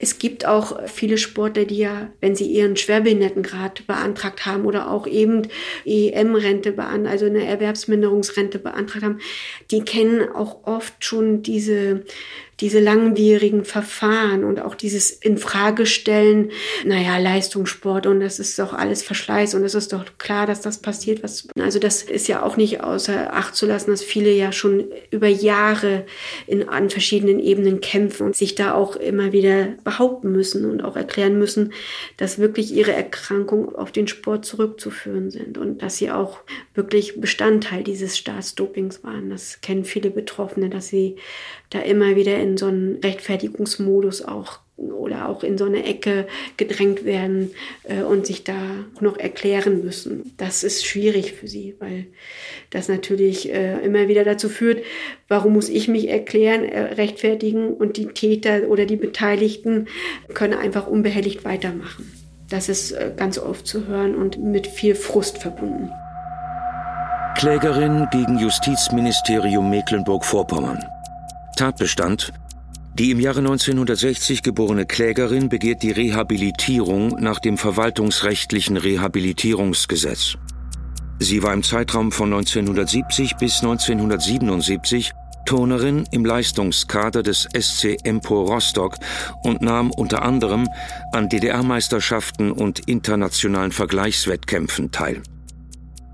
Es 0.04 0.18
gibt 0.18 0.48
auch 0.48 0.88
viele 0.88 1.20
Sportler, 1.20 1.66
die 1.66 1.78
ja, 1.78 2.10
wenn 2.22 2.36
sie 2.36 2.52
ihren 2.52 2.76
Schwerbehindertengrad 2.76 3.86
beantragt 3.86 4.48
haben 4.48 4.66
oder 4.66 4.90
auch 4.90 5.06
eben 5.06 5.44
EM-Rente, 5.86 6.76
also 6.80 7.28
eine 7.28 7.46
Erwerbsminderungsrente 7.46 8.58
beantragt 8.58 9.06
haben, 9.06 9.20
die 9.70 9.82
kennen 9.82 10.28
auch 10.28 10.64
oft 10.64 11.06
schon 11.06 11.44
diese 11.44 12.04
diese 12.62 12.80
langwierigen 12.80 13.66
Verfahren 13.66 14.44
und 14.44 14.62
auch 14.62 14.76
dieses 14.76 15.12
Infragestellen, 15.12 16.52
naja, 16.86 17.18
Leistungssport 17.18 18.06
und 18.06 18.20
das 18.20 18.40
ist 18.40 18.58
doch 18.60 18.74
alles 18.74 19.02
Verschleiß 19.02 19.56
und 19.56 19.64
es 19.64 19.74
ist 19.74 19.94
doch 19.94 20.06
klar, 20.20 20.46
dass 20.46 20.62
das 20.62 20.78
passiert. 20.78 21.24
Was, 21.24 21.48
also 21.60 21.80
das 21.80 22.04
ist 22.04 22.28
ja 22.28 22.44
auch 22.44 22.58
nicht 22.58 22.82
außer 22.82 23.34
Acht 23.34 23.56
zu 23.56 23.66
lassen, 23.66 23.90
dass 23.90 24.04
viele 24.04 24.32
ja 24.32 24.52
schon 24.52 24.86
über 25.10 25.28
Jahre 25.28 26.06
in, 26.46 26.70
an 26.70 26.90
verschiedenen 26.90 27.40
Ebenen 27.40 27.82
kämpfen 27.82 28.28
und 28.28 28.36
sich 28.36 28.54
da 28.54 28.76
auch 28.76 28.96
immer 28.96 29.32
wieder 29.32 29.70
behaupten 29.84 30.32
müssen 30.32 30.70
und 30.70 30.84
auch 30.84 30.96
erklären 30.96 31.40
müssen, 31.40 31.74
dass 32.18 32.38
wirklich 32.38 32.72
ihre 32.72 32.94
Erkrankung 32.94 33.74
auf 33.76 33.92
den 33.92 34.08
Sport 34.08 34.46
zurückzuführen 34.46 35.32
sind 35.32 35.58
und 35.58 35.82
dass 35.82 35.98
sie 35.98 36.12
auch 36.12 36.40
wirklich 36.76 37.20
Bestandteil 37.20 37.84
dieses 37.84 38.18
Staatsdopings 38.18 39.04
waren. 39.04 39.32
Das 39.32 39.62
kennen 39.62 39.84
viele 39.84 40.12
Betroffene, 40.12 40.70
dass 40.70 40.88
sie 40.88 41.16
da 41.72 41.80
immer 41.80 42.16
wieder 42.16 42.38
in 42.38 42.58
so 42.58 42.68
einen 42.68 43.00
Rechtfertigungsmodus 43.04 44.24
auch 44.24 44.60
oder 44.78 45.30
auch 45.30 45.44
in 45.44 45.58
so 45.58 45.66
eine 45.66 45.86
Ecke 45.86 46.28
gedrängt 46.58 47.06
werden 47.06 47.52
äh, 47.84 48.02
und 48.02 48.26
sich 48.26 48.44
da 48.44 48.56
noch 49.00 49.18
erklären 49.18 49.84
müssen. 49.84 50.34
Das 50.38 50.64
ist 50.64 50.86
schwierig 50.86 51.34
für 51.34 51.48
sie, 51.48 51.76
weil 51.80 52.08
das 52.72 52.88
natürlich 52.88 53.52
äh, 53.52 53.80
immer 53.86 54.08
wieder 54.08 54.24
dazu 54.24 54.50
führt, 54.50 54.84
warum 55.28 55.54
muss 55.54 55.70
ich 55.70 55.88
mich 55.88 56.10
erklären, 56.10 56.64
äh, 56.64 56.94
rechtfertigen 56.94 57.74
und 57.74 57.98
die 57.98 58.08
Täter 58.08 58.68
oder 58.68 58.86
die 58.86 58.96
Beteiligten 58.96 59.88
können 60.34 60.54
einfach 60.54 60.88
unbehelligt 60.88 61.46
weitermachen. 61.46 62.12
Das 62.50 62.68
ist 62.68 62.92
äh, 62.92 63.12
ganz 63.16 63.38
oft 63.38 63.68
zu 63.68 63.88
hören 63.88 64.16
und 64.16 64.40
mit 64.44 64.68
viel 64.68 64.96
Frust 64.96 65.38
verbunden. 65.38 65.90
Klägerin 67.38 68.08
gegen 68.12 68.38
Justizministerium 68.38 69.70
Mecklenburg-Vorpommern. 69.70 70.80
Tatbestand 71.56 72.34
die 72.94 73.10
im 73.10 73.22
Jahre 73.22 73.40
1960 73.40 74.44
geborene 74.44 74.86
Klägerin 74.86 75.48
begehrt 75.48 75.82
die 75.82 75.92
Rehabilitierung 75.92 77.16
nach 77.22 77.40
dem 77.40 77.58
verwaltungsrechtlichen 77.58 78.76
Rehabilitierungsgesetz. 78.76 80.36
Sie 81.20 81.42
war 81.42 81.54
im 81.54 81.64
Zeitraum 81.64 82.12
von 82.12 82.34
1970 82.34 83.38
bis 83.38 83.62
1977 83.62 85.14
Turnerin 85.46 86.04
im 86.12 86.26
Leistungskader 86.26 87.24
des 87.24 87.48
SC 87.58 87.98
Empor 88.04 88.48
Rostock 88.48 88.98
und 89.42 89.62
nahm 89.62 89.92
unter 89.92 90.24
anderem 90.24 90.68
an 91.14 91.30
DDR-Meisterschaften 91.30 92.52
und 92.52 92.88
internationalen 92.88 93.72
Vergleichswettkämpfen 93.72 94.92
teil. 94.92 95.24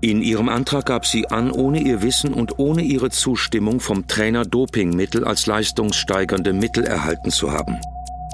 In 0.00 0.22
ihrem 0.22 0.48
Antrag 0.48 0.86
gab 0.86 1.06
sie 1.06 1.28
an, 1.28 1.50
ohne 1.50 1.80
ihr 1.80 2.02
Wissen 2.02 2.32
und 2.32 2.60
ohne 2.60 2.82
ihre 2.82 3.10
Zustimmung 3.10 3.80
vom 3.80 4.06
Trainer 4.06 4.44
Dopingmittel 4.44 5.24
als 5.24 5.46
leistungssteigernde 5.46 6.52
Mittel 6.52 6.84
erhalten 6.84 7.32
zu 7.32 7.50
haben. 7.50 7.80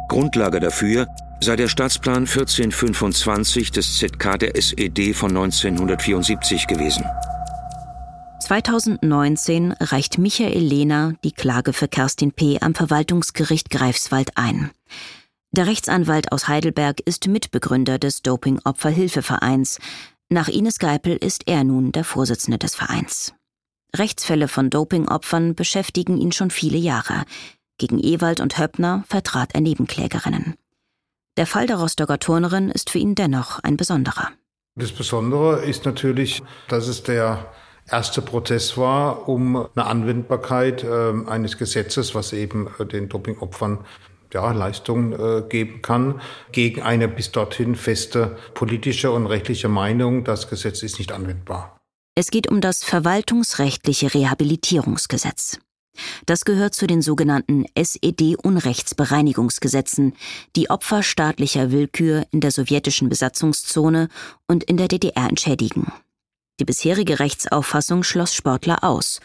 Grundlage 0.08 0.60
dafür 0.60 1.06
sei 1.40 1.56
der 1.56 1.68
Staatsplan 1.68 2.26
1425 2.26 3.70
des 3.70 3.98
ZK 3.98 4.38
der 4.38 4.56
SED 4.56 5.14
von 5.14 5.30
1974 5.30 6.66
gewesen. 6.66 7.04
2019 8.40 9.72
reicht 9.72 10.18
Michael 10.18 10.62
Lehner 10.62 11.14
die 11.24 11.32
Klage 11.32 11.72
für 11.72 11.88
Kerstin 11.88 12.32
P. 12.32 12.58
am 12.60 12.74
Verwaltungsgericht 12.74 13.70
Greifswald 13.70 14.32
ein. 14.36 14.70
Der 15.52 15.66
Rechtsanwalt 15.66 16.30
aus 16.32 16.46
Heidelberg 16.48 17.00
ist 17.00 17.26
Mitbegründer 17.26 17.98
des 17.98 18.22
Doping-Opferhilfevereins, 18.22 19.78
nach 20.34 20.48
Ines 20.48 20.78
Geipel 20.78 21.16
ist 21.16 21.46
er 21.46 21.64
nun 21.64 21.92
der 21.92 22.04
Vorsitzende 22.04 22.58
des 22.58 22.74
Vereins. 22.74 23.32
Rechtsfälle 23.94 24.48
von 24.48 24.68
Dopingopfern 24.68 25.54
beschäftigen 25.54 26.18
ihn 26.18 26.32
schon 26.32 26.50
viele 26.50 26.76
Jahre. 26.76 27.24
Gegen 27.78 28.00
Ewald 28.02 28.40
und 28.40 28.58
Höppner 28.58 29.04
vertrat 29.06 29.54
er 29.54 29.60
Nebenklägerinnen. 29.60 30.56
Der 31.36 31.46
Fall 31.46 31.66
der 31.66 31.76
Rostocker 31.76 32.18
Turnerin 32.18 32.68
ist 32.68 32.90
für 32.90 32.98
ihn 32.98 33.14
dennoch 33.14 33.60
ein 33.60 33.76
besonderer. 33.76 34.30
Das 34.74 34.90
Besondere 34.90 35.64
ist 35.64 35.84
natürlich, 35.84 36.42
dass 36.68 36.88
es 36.88 37.04
der 37.04 37.52
erste 37.88 38.20
Prozess 38.20 38.76
war, 38.76 39.28
um 39.28 39.56
eine 39.56 39.86
Anwendbarkeit 39.86 40.82
äh, 40.82 41.12
eines 41.28 41.58
Gesetzes, 41.58 42.14
was 42.14 42.32
eben 42.32 42.68
äh, 42.78 42.86
den 42.86 43.08
Dopingopfern 43.08 43.84
ja, 44.34 44.52
Leistung 44.52 45.12
äh, 45.12 45.42
geben 45.48 45.80
kann, 45.80 46.20
gegen 46.52 46.82
eine 46.82 47.08
bis 47.08 47.32
dorthin 47.32 47.76
feste 47.76 48.36
politische 48.52 49.10
und 49.10 49.26
rechtliche 49.26 49.68
Meinung, 49.68 50.24
das 50.24 50.50
Gesetz 50.50 50.82
ist 50.82 50.98
nicht 50.98 51.12
anwendbar. 51.12 51.80
Es 52.16 52.30
geht 52.30 52.50
um 52.50 52.60
das 52.60 52.84
verwaltungsrechtliche 52.84 54.12
Rehabilitierungsgesetz. 54.12 55.58
Das 56.26 56.44
gehört 56.44 56.74
zu 56.74 56.86
den 56.86 57.00
sogenannten 57.02 57.66
SED-Unrechtsbereinigungsgesetzen, 57.74 60.14
die 60.56 60.70
Opfer 60.70 61.04
staatlicher 61.04 61.70
Willkür 61.70 62.26
in 62.30 62.40
der 62.40 62.50
sowjetischen 62.50 63.08
Besatzungszone 63.08 64.08
und 64.48 64.64
in 64.64 64.76
der 64.76 64.88
DDR 64.88 65.28
entschädigen. 65.28 65.92
Die 66.60 66.64
bisherige 66.64 67.20
Rechtsauffassung 67.20 68.04
schloss 68.04 68.32
Sportler 68.34 68.84
aus 68.84 69.20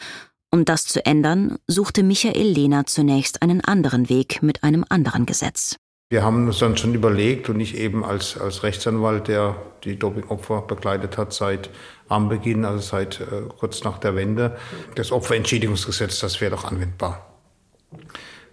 um 0.52 0.66
das 0.66 0.86
zu 0.86 1.06
ändern, 1.06 1.58
suchte 1.68 2.04
Michael 2.04 2.48
Lehner 2.48 2.86
zunächst 2.86 3.42
einen 3.42 3.62
anderen 3.62 4.10
Weg 4.10 4.42
mit 4.42 4.64
einem 4.64 4.86
anderen 4.90 5.26
Gesetz. 5.26 5.78
Wir 6.12 6.24
haben 6.24 6.48
uns 6.48 6.58
dann 6.58 6.76
schon 6.76 6.96
überlegt 6.96 7.50
und 7.50 7.60
ich 7.60 7.78
eben 7.78 8.04
als, 8.04 8.36
als 8.36 8.64
Rechtsanwalt, 8.64 9.28
der 9.28 9.56
die 9.84 10.00
Dopingopfer 10.00 10.64
begleitet 10.64 11.20
hat 11.20 11.34
seit 11.34 11.70
am 12.08 12.30
Beginn, 12.30 12.66
also 12.66 12.80
seit 12.80 13.22
äh, 13.22 13.44
kurz 13.60 13.84
nach 13.84 14.00
der 14.00 14.16
Wende, 14.16 14.58
das 14.96 15.12
Opferentschädigungsgesetz, 15.12 16.20
das 16.20 16.42
wäre 16.42 16.52
doch 16.52 16.66
anwendbar. 16.66 17.28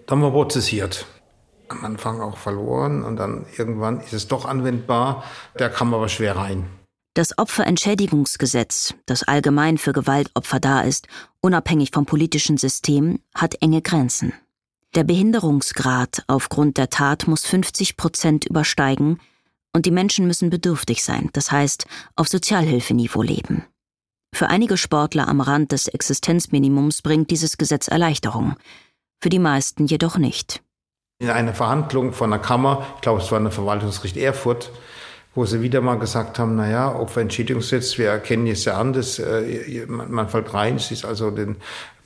Dann 0.07 0.19
haben 0.19 0.21
wir 0.21 0.33
prozessiert. 0.33 1.07
Am 1.69 1.83
Anfang 1.85 2.21
auch 2.21 2.37
verloren 2.37 3.03
und 3.03 3.17
dann 3.17 3.47
irgendwann 3.57 4.01
ist 4.01 4.13
es 4.13 4.29
doch 4.29 4.45
anwendbar. 4.45 5.25
Der 5.59 5.71
kam 5.71 5.95
aber 5.95 6.11
schwer 6.11 6.37
rein. 6.37 6.67
Das 7.17 7.39
Opferentschädigungsgesetz, 7.39 8.93
das 9.07 9.23
allgemein 9.23 9.79
für 9.79 9.95
Gewaltopfer 9.95 10.61
da 10.61 10.83
ist, 10.83 11.09
unabhängig 11.41 11.91
vom 11.91 12.05
politischen 12.05 12.59
System, 12.59 13.21
hat 13.35 13.63
enge 13.63 13.81
Grenzen. 13.81 14.35
Der 14.95 15.03
Behinderungsgrad 15.03 16.25
aufgrund 16.27 16.77
der 16.77 16.91
Tat 16.91 17.27
muss 17.27 17.47
50 17.47 17.97
Prozent 17.97 18.45
übersteigen 18.45 19.19
und 19.73 19.87
die 19.87 19.93
Menschen 19.93 20.27
müssen 20.27 20.51
bedürftig 20.51 21.03
sein, 21.03 21.31
das 21.33 21.51
heißt 21.51 21.87
auf 22.17 22.29
Sozialhilfeniveau 22.29 23.23
leben. 23.23 23.65
Für 24.35 24.49
einige 24.49 24.77
Sportler 24.77 25.27
am 25.27 25.41
Rand 25.41 25.73
des 25.73 25.89
Existenzminimums 25.89 27.01
bringt 27.01 27.31
dieses 27.31 27.57
Gesetz 27.57 27.89
Erleichterung, 27.89 28.57
für 29.23 29.31
die 29.31 29.39
meisten 29.39 29.87
jedoch 29.87 30.19
nicht. 30.19 30.63
In 31.19 31.31
einer 31.31 31.55
Verhandlung 31.55 32.13
von 32.13 32.29
der 32.29 32.41
Kammer, 32.41 32.87
ich 32.97 33.01
glaube 33.01 33.23
es 33.23 33.33
war 33.33 33.39
eine 33.39 33.51
Verwaltungsgericht 33.51 34.19
Erfurt, 34.19 34.71
wo 35.37 35.45
sie 35.45 35.61
wieder 35.61 35.83
mal 35.83 35.99
gesagt 35.99 36.39
haben, 36.39 36.57
naja, 36.57 36.93
Opferentschädigungsgesetz, 36.97 37.99
wir 37.99 38.09
erkennen 38.09 38.47
jetzt 38.47 38.65
ja 38.65 38.79
an, 38.79 38.95
dass 38.95 39.19
äh, 39.19 39.85
man 39.87 40.31
fällt 40.31 40.55
rein, 40.55 40.77
es 40.77 40.91
ist 40.91 41.05
also 41.05 41.31
den 41.31 41.57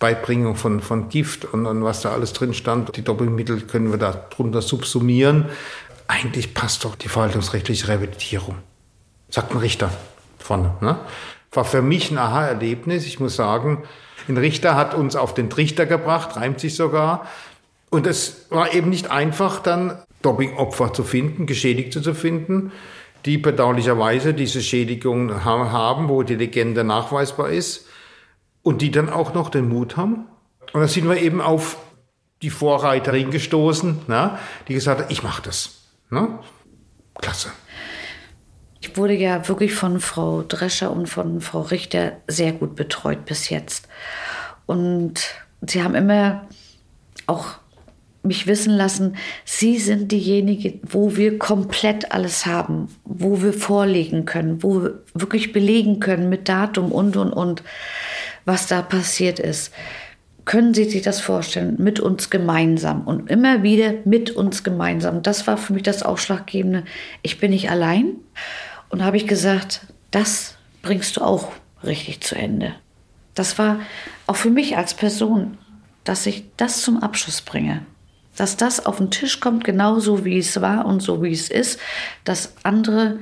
Beibringung 0.00 0.56
von, 0.56 0.80
von 0.80 1.08
Gift 1.08 1.44
und, 1.44 1.64
und 1.64 1.84
was 1.84 2.02
da 2.02 2.10
alles 2.10 2.32
drin 2.32 2.54
stand. 2.54 2.96
Die 2.96 3.02
Doppelmittel 3.02 3.60
können 3.60 3.92
wir 3.92 3.98
da 3.98 4.10
drunter 4.10 4.62
subsumieren. 4.62 5.46
Eigentlich 6.08 6.54
passt 6.54 6.84
doch 6.84 6.96
die 6.96 7.06
verwaltungsrechtliche 7.06 7.86
Rehabilitierung, 7.86 8.56
sagt 9.28 9.52
ein 9.52 9.58
Richter 9.58 9.92
vorne. 10.40 10.74
Ne? 10.80 10.98
War 11.52 11.64
für 11.64 11.82
mich 11.82 12.10
ein 12.10 12.18
Aha-Erlebnis. 12.18 13.06
Ich 13.06 13.20
muss 13.20 13.36
sagen, 13.36 13.84
ein 14.26 14.38
Richter 14.38 14.74
hat 14.74 14.92
uns 14.92 15.14
auf 15.14 15.34
den 15.34 15.50
Trichter 15.50 15.86
gebracht, 15.86 16.34
reimt 16.34 16.58
sich 16.58 16.74
sogar. 16.74 17.28
Und 17.90 18.08
es 18.08 18.46
war 18.50 18.74
eben 18.74 18.90
nicht 18.90 19.12
einfach, 19.12 19.60
dann 19.60 20.02
Doppingopfer 20.22 20.92
zu 20.92 21.04
finden, 21.04 21.46
Geschädigte 21.46 22.02
zu 22.02 22.12
finden 22.12 22.72
die 23.24 23.38
bedauerlicherweise 23.38 24.34
diese 24.34 24.62
Schädigung 24.62 25.44
haben, 25.44 26.08
wo 26.08 26.22
die 26.22 26.36
Legende 26.36 26.84
nachweisbar 26.84 27.50
ist 27.50 27.86
und 28.62 28.82
die 28.82 28.90
dann 28.90 29.08
auch 29.10 29.34
noch 29.34 29.50
den 29.50 29.68
Mut 29.68 29.96
haben. 29.96 30.26
Und 30.72 30.80
da 30.80 30.88
sind 30.88 31.08
wir 31.08 31.20
eben 31.20 31.40
auf 31.40 31.76
die 32.42 32.50
Vorreiterin 32.50 33.30
gestoßen, 33.30 34.02
na, 34.06 34.38
die 34.68 34.74
gesagt 34.74 35.02
hat, 35.02 35.10
ich 35.10 35.22
mache 35.22 35.42
das. 35.42 35.82
Na? 36.08 36.40
Klasse. 37.20 37.50
Ich 38.80 38.96
wurde 38.96 39.14
ja 39.14 39.46
wirklich 39.46 39.74
von 39.74 40.00
Frau 40.00 40.42
Drescher 40.42 40.90
und 40.90 41.06
von 41.06 41.42
Frau 41.42 41.60
Richter 41.60 42.12
sehr 42.26 42.52
gut 42.52 42.76
betreut 42.76 43.26
bis 43.26 43.50
jetzt. 43.50 43.88
Und 44.64 45.34
sie 45.60 45.82
haben 45.82 45.94
immer 45.94 46.48
auch 47.26 47.59
mich 48.22 48.46
wissen 48.46 48.74
lassen, 48.74 49.16
Sie 49.44 49.78
sind 49.78 50.12
diejenige, 50.12 50.78
wo 50.82 51.16
wir 51.16 51.38
komplett 51.38 52.12
alles 52.12 52.46
haben, 52.46 52.88
wo 53.04 53.42
wir 53.42 53.52
vorlegen 53.52 54.24
können, 54.24 54.62
wo 54.62 54.82
wir 54.82 55.02
wirklich 55.14 55.52
belegen 55.52 56.00
können 56.00 56.28
mit 56.28 56.48
Datum 56.48 56.92
und, 56.92 57.16
und, 57.16 57.32
und, 57.32 57.62
was 58.44 58.66
da 58.66 58.82
passiert 58.82 59.38
ist. 59.38 59.72
können 60.44 60.74
Sie 60.74 60.84
sich 60.84 61.02
das 61.02 61.20
vorstellen, 61.20 61.76
mit 61.78 62.00
uns 62.00 62.28
gemeinsam 62.30 63.02
und 63.06 63.30
immer 63.30 63.62
wieder 63.62 63.94
mit 64.04 64.30
uns 64.30 64.64
gemeinsam. 64.64 65.22
Das 65.22 65.46
war 65.46 65.56
für 65.56 65.72
mich 65.72 65.82
das 65.82 66.02
Ausschlaggebende. 66.02 66.84
Ich 67.22 67.38
bin 67.38 67.50
nicht 67.50 67.70
allein. 67.70 68.16
Und 68.88 69.04
habe 69.04 69.16
ich 69.16 69.26
gesagt, 69.26 69.86
das 70.10 70.56
bringst 70.82 71.16
du 71.16 71.20
auch 71.20 71.52
richtig 71.84 72.20
zu 72.20 72.34
Ende. 72.34 72.74
Das 73.34 73.58
war 73.58 73.80
auch 74.26 74.36
für 74.36 74.50
mich 74.50 74.76
als 74.76 74.94
Person, 74.94 75.56
dass 76.04 76.26
ich 76.26 76.44
das 76.56 76.82
zum 76.82 77.02
Abschluss 77.02 77.40
bringe. 77.40 77.86
Dass 78.40 78.56
das 78.56 78.86
auf 78.86 78.96
den 78.96 79.10
Tisch 79.10 79.38
kommt, 79.38 79.64
genauso 79.64 80.24
wie 80.24 80.38
es 80.38 80.62
war 80.62 80.86
und 80.86 81.02
so 81.02 81.22
wie 81.22 81.30
es 81.30 81.50
ist, 81.50 81.78
dass 82.24 82.54
andere 82.62 83.18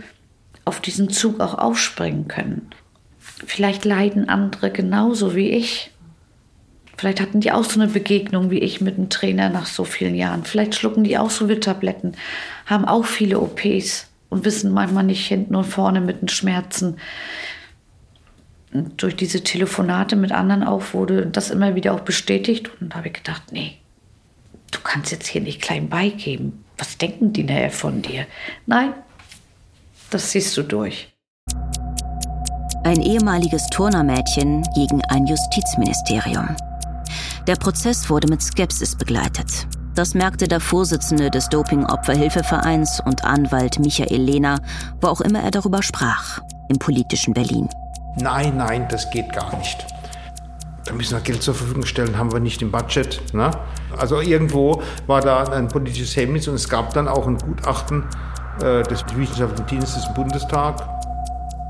auf 0.65 0.79
diesen 0.79 1.11
Zug 1.11 1.41
auch 1.41 1.59
aufspringen 1.59 2.29
können. 2.29 2.71
Vielleicht 3.45 3.85
leiden 3.85 4.29
andere 4.29 4.71
genauso 4.71 5.35
wie 5.35 5.49
ich. 5.49 5.91
Vielleicht 6.97 7.21
hatten 7.21 7.41
die 7.41 7.51
auch 7.51 7.65
so 7.65 7.81
eine 7.81 7.91
Begegnung 7.91 8.53
wie 8.53 8.61
ich 8.61 8.81
mit 8.81 8.97
einem 8.97 9.11
Trainer 9.11 9.49
nach 9.49 9.67
so 9.67 9.83
vielen 9.83 10.15
Jahren. 10.15 10.45
Vielleicht 10.45 10.77
schlucken 10.77 11.03
die 11.03 11.19
auch 11.19 11.31
so 11.31 11.53
Tabletten, 11.53 12.13
haben 12.67 12.85
auch 12.85 13.05
viele 13.05 13.41
OPs 13.41 14.07
und 14.29 14.45
wissen 14.45 14.73
manchmal 14.73 15.03
nicht 15.03 15.27
hinten 15.27 15.57
und 15.57 15.65
vorne 15.65 16.01
mit 16.01 16.21
den 16.21 16.29
Schmerzen. 16.29 16.99
Und 18.73 19.03
durch 19.03 19.17
diese 19.17 19.43
Telefonate 19.43 20.15
mit 20.15 20.31
anderen 20.31 20.63
auch 20.63 20.95
wurde 20.95 21.27
das 21.27 21.51
immer 21.51 21.75
wieder 21.75 21.93
auch 21.93 22.03
bestätigt. 22.03 22.71
Und 22.81 22.91
da 22.91 22.99
habe 22.99 23.09
ich 23.09 23.15
gedacht, 23.15 23.43
nee, 23.51 23.79
du 24.71 24.79
kannst 24.83 25.11
jetzt 25.13 25.27
hier 25.27 25.41
nicht 25.41 25.63
klein 25.63 25.89
beigeben. 25.89 26.65
Was 26.77 26.99
denken 26.99 27.33
die 27.33 27.45
nachher 27.45 27.71
von 27.71 28.03
dir? 28.03 28.27
Nein, 28.67 28.95
das 30.11 30.31
siehst 30.31 30.57
du 30.57 30.63
durch. 30.63 31.13
Ein 32.85 33.03
ehemaliges 33.03 33.67
Turnermädchen 33.69 34.63
gegen 34.75 35.03
ein 35.09 35.27
Justizministerium. 35.27 36.57
Der 37.47 37.57
Prozess 37.57 38.09
wurde 38.09 38.29
mit 38.29 38.43
Skepsis 38.43 38.97
begleitet. 38.97 39.67
Das 39.95 40.15
merkte 40.15 40.47
der 40.47 40.61
Vorsitzende 40.61 41.31
des 41.31 41.49
Doping-Opferhilfevereins 41.49 43.03
und 43.05 43.25
Anwalt 43.25 43.81
Michael 43.81 44.23
Lehner, 44.23 44.61
wo 45.01 45.09
auch 45.09 45.21
immer 45.21 45.43
er 45.43 45.51
darüber 45.51 45.83
sprach, 45.83 46.41
im 46.69 46.79
politischen 46.79 47.35
Berlin. 47.35 47.69
Nein, 48.17 48.57
nein, 48.57 48.87
das 48.89 49.11
geht 49.11 49.33
gar 49.33 49.57
nicht. 49.59 49.85
Da 50.89 50.95
müssen 50.95 51.15
wir 51.15 51.21
Geld 51.21 51.43
zur 51.43 51.55
Verfügung 51.55 51.85
stellen, 51.85 52.17
haben 52.17 52.33
wir 52.33 52.41
nicht 52.41 52.63
im 52.63 52.71
Budget. 52.71 53.21
Ne? 53.35 53.51
Also 53.99 54.23
irgendwo 54.23 54.83
war 55.07 55.21
da 55.21 55.45
ein 55.45 55.69
politisches 55.69 56.17
Hemmnis 56.17 56.49
und 56.49 56.55
es 56.55 56.67
gab 56.67 56.95
dann 56.95 57.09
auch 57.09 57.27
ein 57.27 57.37
Gutachten 57.37 58.05
äh, 58.63 58.83
des 58.85 59.05
Wissenschaftlichen 59.15 59.67
Dienstes 59.67 60.07
im 60.07 60.15
Bundestag, 60.15 60.89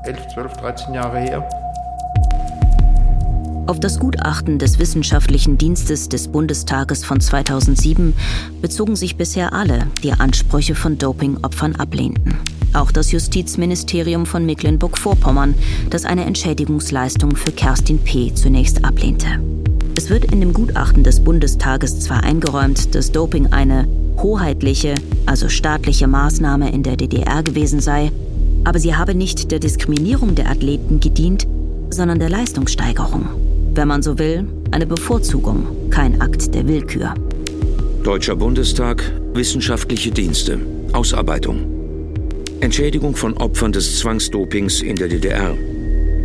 11, 0.05 0.27
12, 0.35 0.53
13 0.53 0.93
Jahre 0.93 1.19
her. 1.19 1.68
Auf 3.69 3.79
das 3.79 3.99
Gutachten 3.99 4.57
des 4.57 4.79
Wissenschaftlichen 4.79 5.59
Dienstes 5.59 6.09
des 6.09 6.29
Bundestages 6.29 7.05
von 7.05 7.21
2007 7.21 8.15
bezogen 8.63 8.95
sich 8.95 9.15
bisher 9.15 9.53
alle, 9.53 9.85
die 10.01 10.11
Ansprüche 10.11 10.73
von 10.73 10.97
Dopingopfern 10.97 11.75
ablehnten. 11.75 12.33
Auch 12.73 12.91
das 12.91 13.11
Justizministerium 13.11 14.25
von 14.25 14.43
Mecklenburg-Vorpommern, 14.43 15.53
das 15.91 16.05
eine 16.05 16.25
Entschädigungsleistung 16.25 17.35
für 17.35 17.51
Kerstin 17.51 17.99
P. 17.99 18.33
zunächst 18.33 18.83
ablehnte. 18.83 19.27
Es 19.93 20.09
wird 20.09 20.25
in 20.25 20.39
dem 20.39 20.53
Gutachten 20.53 21.03
des 21.03 21.19
Bundestages 21.19 21.99
zwar 21.99 22.23
eingeräumt, 22.23 22.95
dass 22.95 23.11
Doping 23.11 23.53
eine 23.53 23.87
hoheitliche, 24.17 24.95
also 25.27 25.47
staatliche 25.47 26.07
Maßnahme 26.07 26.71
in 26.71 26.81
der 26.81 26.97
DDR 26.97 27.43
gewesen 27.43 27.81
sei, 27.81 28.11
aber 28.63 28.79
sie 28.79 28.95
habe 28.95 29.13
nicht 29.13 29.51
der 29.51 29.59
Diskriminierung 29.59 30.33
der 30.33 30.49
Athleten 30.49 30.99
gedient, 30.99 31.45
sondern 31.91 32.17
der 32.17 32.31
Leistungssteigerung 32.31 33.48
wenn 33.79 33.87
man 33.87 34.01
so 34.01 34.19
will, 34.19 34.45
eine 34.71 34.85
Bevorzugung, 34.85 35.89
kein 35.89 36.19
Akt 36.19 36.53
der 36.53 36.67
Willkür. 36.67 37.13
Deutscher 38.03 38.35
Bundestag, 38.35 39.01
Wissenschaftliche 39.33 40.11
Dienste, 40.11 40.59
Ausarbeitung. 40.91 41.65
Entschädigung 42.59 43.15
von 43.15 43.37
Opfern 43.37 43.71
des 43.71 43.99
Zwangsdopings 43.99 44.81
in 44.81 44.97
der 44.97 45.07
DDR. 45.07 45.55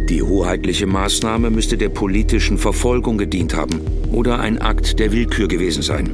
Die 0.08 0.20
hoheitliche 0.20 0.88
Maßnahme 0.88 1.48
müsste 1.48 1.78
der 1.78 1.90
politischen 1.90 2.58
Verfolgung 2.58 3.18
gedient 3.18 3.54
haben 3.54 3.80
oder 4.10 4.40
ein 4.40 4.60
Akt 4.60 4.98
der 4.98 5.12
Willkür 5.12 5.46
gewesen 5.46 5.84
sein. 5.84 6.10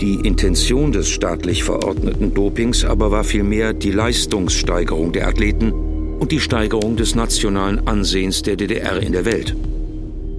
Die 0.00 0.14
Intention 0.14 0.92
des 0.92 1.10
staatlich 1.10 1.62
verordneten 1.62 2.32
Dopings 2.32 2.86
aber 2.86 3.10
war 3.10 3.24
vielmehr 3.24 3.74
die 3.74 3.90
Leistungssteigerung 3.90 5.12
der 5.12 5.28
Athleten 5.28 5.72
und 6.20 6.32
die 6.32 6.40
Steigerung 6.40 6.96
des 6.96 7.14
nationalen 7.14 7.86
Ansehens 7.86 8.40
der 8.40 8.56
DDR 8.56 9.02
in 9.02 9.12
der 9.12 9.26
Welt. 9.26 9.54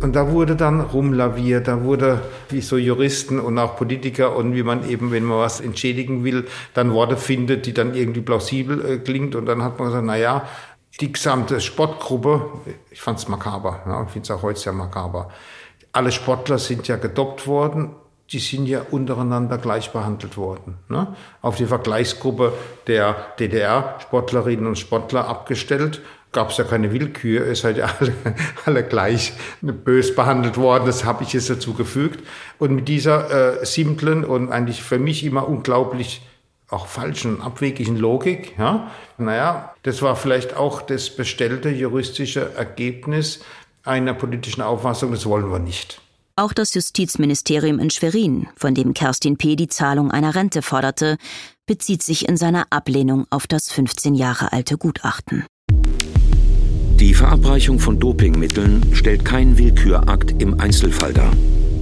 Und 0.01 0.15
da 0.15 0.29
wurde 0.31 0.55
dann 0.55 0.81
rumlaviert, 0.81 1.67
da 1.67 1.83
wurde, 1.83 2.21
wie 2.49 2.61
so 2.61 2.77
Juristen 2.77 3.39
und 3.39 3.57
auch 3.57 3.77
Politiker 3.77 4.35
und 4.35 4.53
wie 4.53 4.63
man 4.63 4.87
eben, 4.89 5.11
wenn 5.11 5.23
man 5.23 5.39
was 5.39 5.61
entschädigen 5.61 6.23
will, 6.23 6.47
dann 6.73 6.93
Worte 6.93 7.17
findet, 7.17 7.65
die 7.65 7.73
dann 7.73 7.95
irgendwie 7.95 8.21
plausibel 8.21 8.85
äh, 8.85 8.97
klingt. 8.97 9.35
Und 9.35 9.45
dann 9.45 9.63
hat 9.63 9.79
man 9.79 9.87
gesagt, 9.87 10.05
na 10.05 10.17
ja, 10.17 10.47
die 10.99 11.11
gesamte 11.11 11.59
Sportgruppe, 11.61 12.45
ich 12.91 13.01
fand 13.01 13.19
es 13.19 13.27
makaber, 13.27 13.81
ja, 13.85 14.03
ich 14.03 14.09
finde 14.09 14.25
es 14.25 14.31
auch 14.31 14.43
heute 14.43 14.59
sehr 14.59 14.73
makaber. 14.73 15.29
Alle 15.91 16.11
Sportler 16.11 16.57
sind 16.57 16.87
ja 16.87 16.97
gedoppt 16.97 17.47
worden, 17.47 17.95
die 18.31 18.39
sind 18.39 18.65
ja 18.65 18.81
untereinander 18.91 19.57
gleich 19.57 19.91
behandelt 19.91 20.35
worden. 20.35 20.77
Ne? 20.89 21.15
Auf 21.41 21.57
die 21.57 21.67
Vergleichsgruppe 21.67 22.53
der 22.87 23.15
DDR-Sportlerinnen 23.39 24.65
und 24.65 24.79
Sportler 24.79 25.27
abgestellt 25.27 26.01
gab 26.35 26.51
es 26.51 26.57
ja 26.57 26.65
keine 26.65 26.91
Willkür, 26.91 27.47
ihr 27.47 27.55
seid 27.55 27.77
ja 27.77 27.89
alle, 27.99 28.13
alle 28.65 28.83
gleich 28.83 29.33
bös 29.61 30.13
behandelt 30.13 30.57
worden, 30.57 30.85
das 30.85 31.05
habe 31.05 31.23
ich 31.23 31.33
jetzt 31.33 31.49
dazu 31.49 31.73
gefügt. 31.73 32.23
Und 32.59 32.75
mit 32.75 32.87
dieser 32.87 33.61
äh, 33.61 33.65
simplen 33.65 34.23
und 34.23 34.51
eigentlich 34.51 34.83
für 34.83 34.99
mich 34.99 35.23
immer 35.23 35.47
unglaublich 35.47 36.21
auch 36.69 36.87
falschen, 36.87 37.41
abwegigen 37.41 37.95
Logik, 37.95 38.57
ja, 38.57 38.91
naja, 39.17 39.73
das 39.83 40.01
war 40.01 40.15
vielleicht 40.15 40.57
auch 40.57 40.81
das 40.81 41.09
bestellte 41.09 41.69
juristische 41.69 42.53
Ergebnis 42.55 43.39
einer 43.83 44.13
politischen 44.13 44.61
Auffassung, 44.61 45.11
das 45.11 45.25
wollen 45.25 45.49
wir 45.51 45.59
nicht. 45.59 46.01
Auch 46.35 46.51
das 46.51 46.73
Justizministerium 46.73 47.79
in 47.79 47.91
Schwerin, 47.91 48.47
von 48.57 48.75
dem 48.75 48.93
Kerstin 48.93 49.37
P. 49.37 49.55
die 49.55 49.69
Zahlung 49.69 50.11
einer 50.11 50.35
Rente 50.35 50.61
forderte, 50.61 51.17
bezieht 51.65 52.03
sich 52.03 52.27
in 52.27 52.35
seiner 52.35 52.65
Ablehnung 52.71 53.25
auf 53.29 53.47
das 53.47 53.71
15 53.71 54.15
Jahre 54.15 54.51
alte 54.51 54.77
Gutachten. 54.77 55.45
Die 57.05 57.13
Verabreichung 57.13 57.77
von 57.77 57.99
Dopingmitteln 57.99 58.81
stellt 58.93 59.23
kein 59.23 59.59
Willkürakt 59.59 60.41
im 60.41 60.59
Einzelfall 60.59 61.13
dar. 61.13 61.31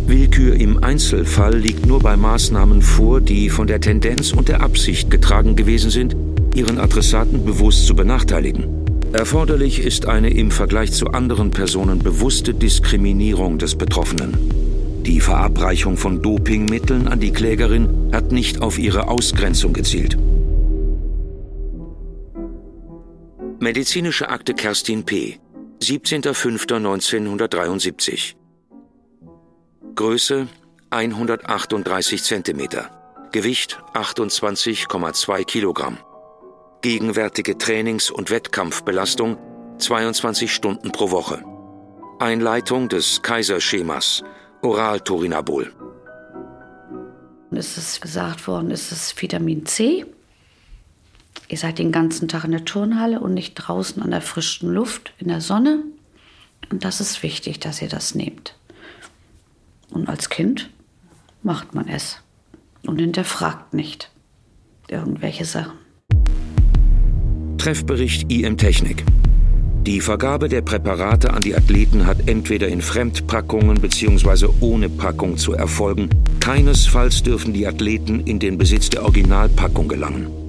Willkür 0.06 0.54
im 0.54 0.84
Einzelfall 0.84 1.58
liegt 1.58 1.86
nur 1.86 2.02
bei 2.02 2.18
Maßnahmen 2.18 2.82
vor, 2.82 3.22
die 3.22 3.50
von 3.50 3.66
der 3.66 3.80
Tendenz 3.80 4.34
und 4.34 4.50
der 4.50 4.60
Absicht 4.60 5.10
getragen 5.10 5.56
gewesen 5.56 5.92
sind, 5.92 6.14
ihren 6.54 6.78
Adressaten 6.78 7.46
bewusst 7.46 7.88
zu 7.88 7.96
benachteiligen. 7.96 8.66
Erforderlich 9.14 9.80
ist 9.80 10.08
eine 10.08 10.30
im 10.30 10.52
Vergleich 10.52 10.92
zu 10.92 11.08
anderen 11.12 11.52
Personen 11.52 12.00
bewusste 12.00 12.54
Diskriminierung 12.54 13.60
des 13.60 13.76
Betroffenen. 13.76 14.34
Die 15.06 15.22
Verabreichung 15.22 15.96
von 15.96 16.22
Dopingmitteln 16.22 17.08
an 17.08 17.22
die 17.22 17.32
Klägerin 17.32 17.88
hat 18.12 18.34
nicht 18.34 18.62
auf 18.62 18.78
ihre 18.78 19.08
Ausgrenzung 19.08 19.72
gezielt. 19.72 20.18
Medizinische 23.64 24.28
Akte 24.28 24.54
Kerstin 24.56 25.06
P. 25.06 25.40
17.05.1973. 25.82 28.36
Größe 29.96 30.50
138 30.90 32.22
cm. 32.22 32.68
Gewicht 33.32 33.82
28,2 33.94 35.46
Kilogramm. 35.46 35.98
Gegenwärtige 36.82 37.58
Trainings- 37.58 38.12
und 38.12 38.32
Wettkampfbelastung 38.32 39.38
22 39.78 40.54
Stunden 40.54 40.92
pro 40.92 41.12
Woche. 41.12 41.42
Einleitung 42.20 42.90
des 42.90 43.22
Kaiserschemas 43.22 44.26
Oral-Turinabol. 44.62 45.72
Es 47.52 47.78
ist 47.78 48.02
gesagt 48.02 48.46
worden, 48.46 48.72
es 48.72 48.92
ist 48.92 49.22
Vitamin 49.22 49.66
C, 49.66 50.06
Ihr 51.54 51.60
seid 51.60 51.78
den 51.78 51.92
ganzen 51.92 52.28
Tag 52.28 52.46
in 52.46 52.52
der 52.52 52.66
Turnhalle 52.66 53.20
und 53.20 53.36
nicht 53.36 53.54
draußen 53.54 54.02
an 54.02 54.10
der 54.10 54.22
frischen 54.22 54.74
Luft, 54.74 55.14
in 55.20 55.28
der 55.28 55.40
Sonne. 55.40 55.84
Und 56.72 56.84
das 56.84 57.00
ist 57.00 57.22
wichtig, 57.22 57.60
dass 57.60 57.80
ihr 57.80 57.90
das 57.90 58.16
nehmt. 58.16 58.58
Und 59.92 60.10
als 60.10 60.30
Kind 60.30 60.72
macht 61.44 61.76
man 61.76 61.88
es 61.88 62.18
und 62.88 63.00
hinterfragt 63.00 63.76
nicht 63.76 64.10
irgendwelche 64.88 65.46
Sachen. 65.46 65.78
Treffbericht 67.60 68.32
IM 68.32 68.58
Technik. 68.58 69.06
Die 69.84 70.02
Vergabe 70.02 70.50
der 70.50 70.64
Präparate 70.64 71.34
an 71.34 71.42
die 71.42 71.56
Athleten 71.56 72.08
hat 72.08 72.28
entweder 72.28 72.68
in 72.68 72.82
Fremdpackungen 72.82 73.80
bzw. 73.80 74.48
ohne 74.60 74.90
Packung 74.90 75.38
zu 75.38 75.54
erfolgen. 75.54 76.10
Keinesfalls 76.40 77.22
dürfen 77.22 77.54
die 77.54 77.68
Athleten 77.68 78.22
in 78.22 78.40
den 78.40 78.58
Besitz 78.58 78.90
der 78.90 79.04
Originalpackung 79.04 79.88
gelangen. 79.88 80.43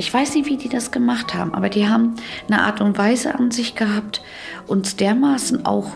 Ich 0.00 0.14
weiß 0.14 0.34
nicht, 0.34 0.46
wie 0.46 0.56
die 0.56 0.70
das 0.70 0.92
gemacht 0.92 1.34
haben, 1.34 1.52
aber 1.52 1.68
die 1.68 1.86
haben 1.86 2.14
eine 2.48 2.62
Art 2.62 2.80
und 2.80 2.96
Weise 2.96 3.34
an 3.34 3.50
sich 3.50 3.74
gehabt, 3.74 4.22
uns 4.66 4.96
dermaßen 4.96 5.66
auch 5.66 5.90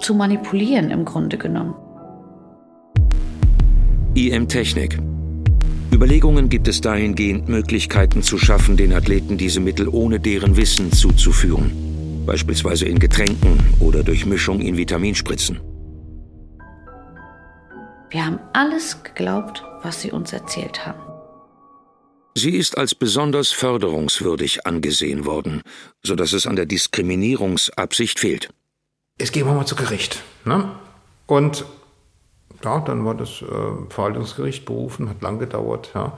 zu 0.00 0.14
manipulieren 0.14 0.90
im 0.90 1.04
Grunde 1.04 1.38
genommen. 1.38 1.76
IM 4.16 4.48
Technik. 4.48 4.98
Überlegungen 5.94 6.48
gibt 6.48 6.66
es 6.66 6.80
dahingehend, 6.80 7.48
Möglichkeiten 7.48 8.24
zu 8.24 8.36
schaffen, 8.36 8.76
den 8.76 8.92
Athleten 8.92 9.38
diese 9.38 9.60
Mittel 9.60 9.86
ohne 9.86 10.18
deren 10.18 10.56
Wissen 10.56 10.90
zuzuführen. 10.90 11.70
Beispielsweise 12.26 12.86
in 12.86 12.98
Getränken 12.98 13.60
oder 13.78 14.02
durch 14.02 14.26
Mischung 14.26 14.58
in 14.58 14.76
Vitaminspritzen. 14.76 15.60
Wir 18.10 18.26
haben 18.26 18.40
alles 18.54 19.04
geglaubt, 19.04 19.62
was 19.84 20.02
sie 20.02 20.10
uns 20.10 20.32
erzählt 20.32 20.84
haben. 20.84 21.17
Sie 22.38 22.54
ist 22.54 22.78
als 22.78 22.94
besonders 22.94 23.50
förderungswürdig 23.50 24.64
angesehen 24.64 25.26
worden, 25.26 25.62
so 26.04 26.14
dass 26.14 26.32
es 26.32 26.46
an 26.46 26.54
der 26.54 26.66
Diskriminierungsabsicht 26.66 28.20
fehlt. 28.20 28.50
Es 29.18 29.32
gehen 29.32 29.44
wir 29.44 29.54
mal 29.54 29.66
zu 29.66 29.74
Gericht. 29.74 30.22
Ne? 30.44 30.70
Und 31.26 31.64
ja, 32.62 32.78
dann 32.78 33.04
war 33.04 33.16
das 33.16 33.42
äh, 33.42 33.90
Verwaltungsgericht 33.90 34.64
berufen, 34.66 35.08
hat 35.08 35.20
lang 35.20 35.40
gedauert. 35.40 35.90
Ja. 35.96 36.16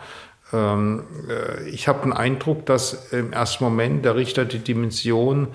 Ähm, 0.53 1.05
äh, 1.27 1.67
ich 1.71 1.89
habe 1.89 2.03
den 2.03 2.13
Eindruck, 2.13 2.67
dass 2.67 3.13
im 3.13 3.33
ersten 3.33 3.65
Moment 3.65 4.05
der 4.05 4.15
Richter 4.15 4.45
die 4.45 4.59
Dimension 4.59 5.49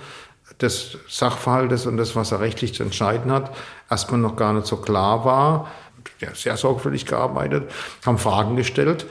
des 0.61 0.97
Sachverhaltes 1.07 1.85
und 1.85 1.97
das, 1.97 2.15
was 2.15 2.31
er 2.31 2.39
rechtlich 2.39 2.73
zu 2.73 2.81
entscheiden 2.81 3.31
hat, 3.31 3.55
erstmal 3.87 4.19
noch 4.19 4.35
gar 4.35 4.53
nicht 4.53 4.65
so 4.65 4.77
klar 4.77 5.25
war. 5.25 5.71
Er 6.19 6.29
hat 6.29 6.37
sehr 6.37 6.57
sorgfältig 6.57 7.05
gearbeitet, 7.05 7.69
haben 8.03 8.17
Fragen 8.17 8.55
gestellt. 8.55 9.05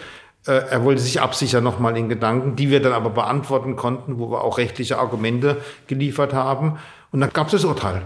Äh, 0.46 0.70
er 0.70 0.84
wollte 0.84 1.00
sich 1.00 1.20
absichern 1.20 1.64
nochmal 1.64 1.96
in 1.96 2.08
Gedanken, 2.08 2.54
die 2.56 2.70
wir 2.70 2.82
dann 2.82 2.92
aber 2.92 3.10
beantworten 3.10 3.76
konnten, 3.76 4.18
wo 4.18 4.30
wir 4.30 4.44
auch 4.44 4.58
rechtliche 4.58 4.98
Argumente 4.98 5.58
geliefert 5.86 6.34
haben. 6.34 6.78
Und 7.10 7.20
dann 7.20 7.30
gab 7.30 7.46
es 7.46 7.52
das 7.52 7.64
Urteil. 7.64 8.02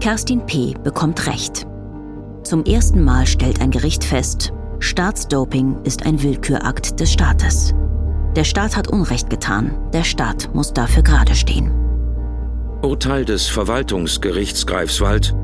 Kerstin 0.00 0.46
P. 0.46 0.74
bekommt 0.84 1.26
Recht. 1.26 1.66
Zum 2.44 2.64
ersten 2.64 3.02
Mal 3.02 3.26
stellt 3.26 3.60
ein 3.60 3.72
Gericht 3.72 4.04
fest, 4.04 4.52
Staatsdoping 4.78 5.82
ist 5.82 6.06
ein 6.06 6.22
Willkürakt 6.22 7.00
des 7.00 7.12
Staates. 7.12 7.74
Der 8.36 8.44
Staat 8.44 8.76
hat 8.76 8.86
Unrecht 8.86 9.28
getan, 9.28 9.76
der 9.92 10.04
Staat 10.04 10.54
muss 10.54 10.72
dafür 10.72 11.02
gerade 11.02 11.34
stehen. 11.34 11.72
Urteil 12.80 13.24
des 13.24 13.48
Verwaltungsgerichts 13.48 14.66
Greifswald, 14.66 15.34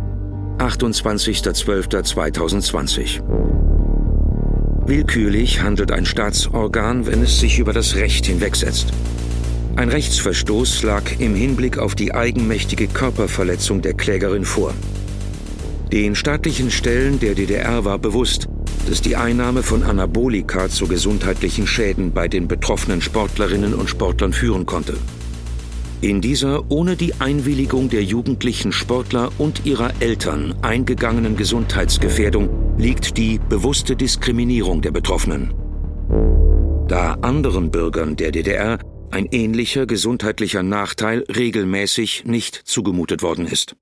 28.12.2020. 0.58 3.53
Willkürlich 4.86 5.62
handelt 5.62 5.92
ein 5.92 6.04
Staatsorgan, 6.04 7.06
wenn 7.06 7.22
es 7.22 7.40
sich 7.40 7.58
über 7.58 7.72
das 7.72 7.96
Recht 7.96 8.26
hinwegsetzt. 8.26 8.92
Ein 9.76 9.88
Rechtsverstoß 9.88 10.82
lag 10.82 11.02
im 11.18 11.34
Hinblick 11.34 11.78
auf 11.78 11.94
die 11.94 12.12
eigenmächtige 12.12 12.86
Körperverletzung 12.86 13.80
der 13.80 13.94
Klägerin 13.94 14.44
vor. 14.44 14.74
Den 15.90 16.14
staatlichen 16.14 16.70
Stellen 16.70 17.18
der 17.18 17.34
DDR 17.34 17.86
war 17.86 17.98
bewusst, 17.98 18.46
dass 18.86 19.00
die 19.00 19.16
Einnahme 19.16 19.62
von 19.62 19.82
Anabolika 19.82 20.68
zu 20.68 20.86
gesundheitlichen 20.86 21.66
Schäden 21.66 22.12
bei 22.12 22.28
den 22.28 22.46
betroffenen 22.46 23.00
Sportlerinnen 23.00 23.72
und 23.72 23.88
Sportlern 23.88 24.34
führen 24.34 24.66
konnte. 24.66 24.98
In 26.04 26.20
dieser 26.20 26.70
ohne 26.70 26.96
die 26.96 27.14
Einwilligung 27.14 27.88
der 27.88 28.04
jugendlichen 28.04 28.72
Sportler 28.72 29.32
und 29.38 29.64
ihrer 29.64 30.02
Eltern 30.02 30.54
eingegangenen 30.60 31.34
Gesundheitsgefährdung 31.34 32.76
liegt 32.76 33.16
die 33.16 33.38
bewusste 33.38 33.96
Diskriminierung 33.96 34.82
der 34.82 34.90
Betroffenen. 34.90 35.54
Da 36.88 37.14
anderen 37.22 37.70
Bürgern 37.70 38.16
der 38.16 38.32
DDR 38.32 38.78
ein 39.12 39.28
ähnlicher 39.30 39.86
gesundheitlicher 39.86 40.62
Nachteil 40.62 41.24
regelmäßig 41.34 42.26
nicht 42.26 42.54
zugemutet 42.54 43.22
worden 43.22 43.46
ist. 43.46 43.74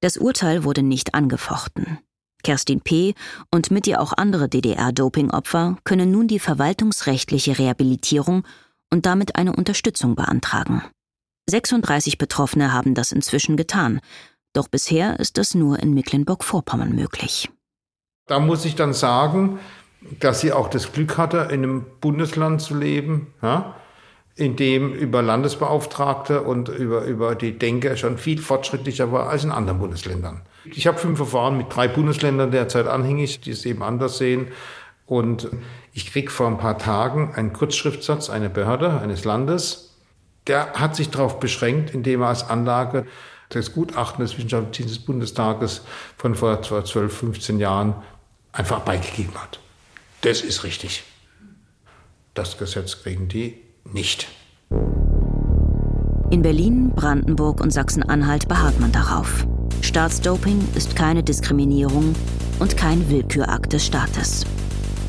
Das 0.00 0.16
Urteil 0.16 0.62
wurde 0.62 0.84
nicht 0.84 1.14
angefochten. 1.14 1.98
Kerstin 2.44 2.82
P. 2.82 3.14
und 3.50 3.72
mit 3.72 3.88
ihr 3.88 4.00
auch 4.00 4.12
andere 4.12 4.48
DDR-Dopingopfer 4.48 5.76
können 5.82 6.12
nun 6.12 6.28
die 6.28 6.38
verwaltungsrechtliche 6.38 7.58
Rehabilitierung 7.58 8.46
und 8.92 9.06
damit 9.06 9.34
eine 9.34 9.56
Unterstützung 9.56 10.14
beantragen. 10.14 10.84
36 11.48 12.18
Betroffene 12.18 12.72
haben 12.72 12.94
das 12.94 13.10
inzwischen 13.10 13.56
getan, 13.56 14.00
doch 14.52 14.68
bisher 14.68 15.18
ist 15.18 15.38
das 15.38 15.54
nur 15.54 15.78
in 15.78 15.94
Mecklenburg-Vorpommern 15.94 16.94
möglich. 16.94 17.48
Da 18.26 18.38
muss 18.38 18.64
ich 18.64 18.74
dann 18.74 18.92
sagen, 18.92 19.58
dass 20.20 20.40
sie 20.40 20.52
auch 20.52 20.68
das 20.68 20.92
Glück 20.92 21.16
hatte, 21.16 21.48
in 21.50 21.64
einem 21.64 21.86
Bundesland 22.00 22.60
zu 22.60 22.76
leben, 22.76 23.28
ja, 23.42 23.74
in 24.36 24.54
dem 24.54 24.92
über 24.92 25.20
Landesbeauftragte 25.22 26.42
und 26.42 26.68
über, 26.68 27.04
über 27.04 27.34
die 27.34 27.58
Denker 27.58 27.96
schon 27.96 28.18
viel 28.18 28.38
fortschrittlicher 28.38 29.10
war 29.10 29.28
als 29.28 29.42
in 29.42 29.50
anderen 29.50 29.80
Bundesländern. 29.80 30.42
Ich 30.64 30.86
habe 30.86 30.98
fünf 30.98 31.16
Verfahren 31.16 31.56
mit 31.56 31.74
drei 31.74 31.88
Bundesländern 31.88 32.52
derzeit 32.52 32.86
anhängig, 32.86 33.40
die 33.40 33.50
es 33.50 33.64
eben 33.64 33.82
anders 33.82 34.18
sehen. 34.18 34.48
Und 35.06 35.48
ich 35.92 36.12
krieg 36.12 36.30
vor 36.30 36.46
ein 36.46 36.58
paar 36.58 36.78
Tagen 36.78 37.32
einen 37.34 37.52
Kurzschriftsatz 37.52 38.30
einer 38.30 38.50
Behörde, 38.50 39.00
eines 39.00 39.24
Landes, 39.24 39.87
der 40.48 40.72
hat 40.72 40.96
sich 40.96 41.10
darauf 41.10 41.38
beschränkt, 41.40 41.94
indem 41.94 42.22
er 42.22 42.28
als 42.28 42.48
Anlage 42.48 43.06
das 43.50 43.72
Gutachten 43.72 44.24
des 44.24 44.36
Wissenschaftlichen 44.36 44.88
des 44.88 44.98
Bundestages 44.98 45.82
von 46.16 46.34
vor 46.34 46.62
12, 46.62 47.16
15 47.16 47.58
Jahren 47.58 47.94
einfach 48.52 48.80
beigegeben 48.80 49.34
hat. 49.34 49.60
Das 50.22 50.40
ist 50.42 50.64
richtig. 50.64 51.04
Das 52.34 52.58
Gesetz 52.58 53.02
kriegen 53.02 53.28
die 53.28 53.58
nicht. 53.84 54.28
In 56.30 56.42
Berlin, 56.42 56.92
Brandenburg 56.94 57.60
und 57.60 57.72
Sachsen-Anhalt 57.72 58.48
beharrt 58.48 58.78
man 58.80 58.92
darauf. 58.92 59.46
Staatsdoping 59.80 60.68
ist 60.74 60.94
keine 60.94 61.22
Diskriminierung 61.22 62.14
und 62.58 62.76
kein 62.76 63.08
Willkürakt 63.08 63.72
des 63.72 63.86
Staates. 63.86 64.44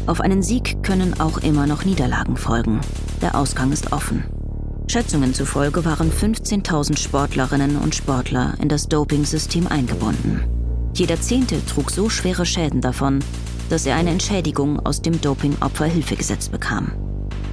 Auf 0.08 0.22
einen 0.22 0.42
Sieg 0.42 0.82
können 0.82 1.20
auch 1.20 1.40
immer 1.40 1.68
noch 1.68 1.84
Niederlagen 1.84 2.38
folgen. 2.38 2.80
Der 3.22 3.36
Ausgang 3.36 3.72
ist 3.74 3.92
offen. 3.92 4.39
Schätzungen 4.90 5.36
zufolge 5.36 5.86
waren 5.86 6.12
15.000 6.12 6.98
Sportlerinnen 6.98 7.78
und 7.78 7.94
Sportler 7.94 8.56
in 8.60 8.70
das 8.70 8.88
Dopingsystem 8.88 9.68
eingebunden. 9.68 10.44
Jeder 10.96 11.22
Zehnte 11.22 11.64
trug 11.68 11.92
so 11.92 12.10
schwere 12.10 12.44
Schäden 12.44 12.82
davon, 12.82 13.20
dass 13.70 13.86
er 13.86 13.96
eine 13.98 14.10
Entschädigung 14.10 14.84
aus 14.84 15.04
dem 15.04 15.22
Dopingopferhilfegesetz 15.22 16.50
bekam. 16.50 16.92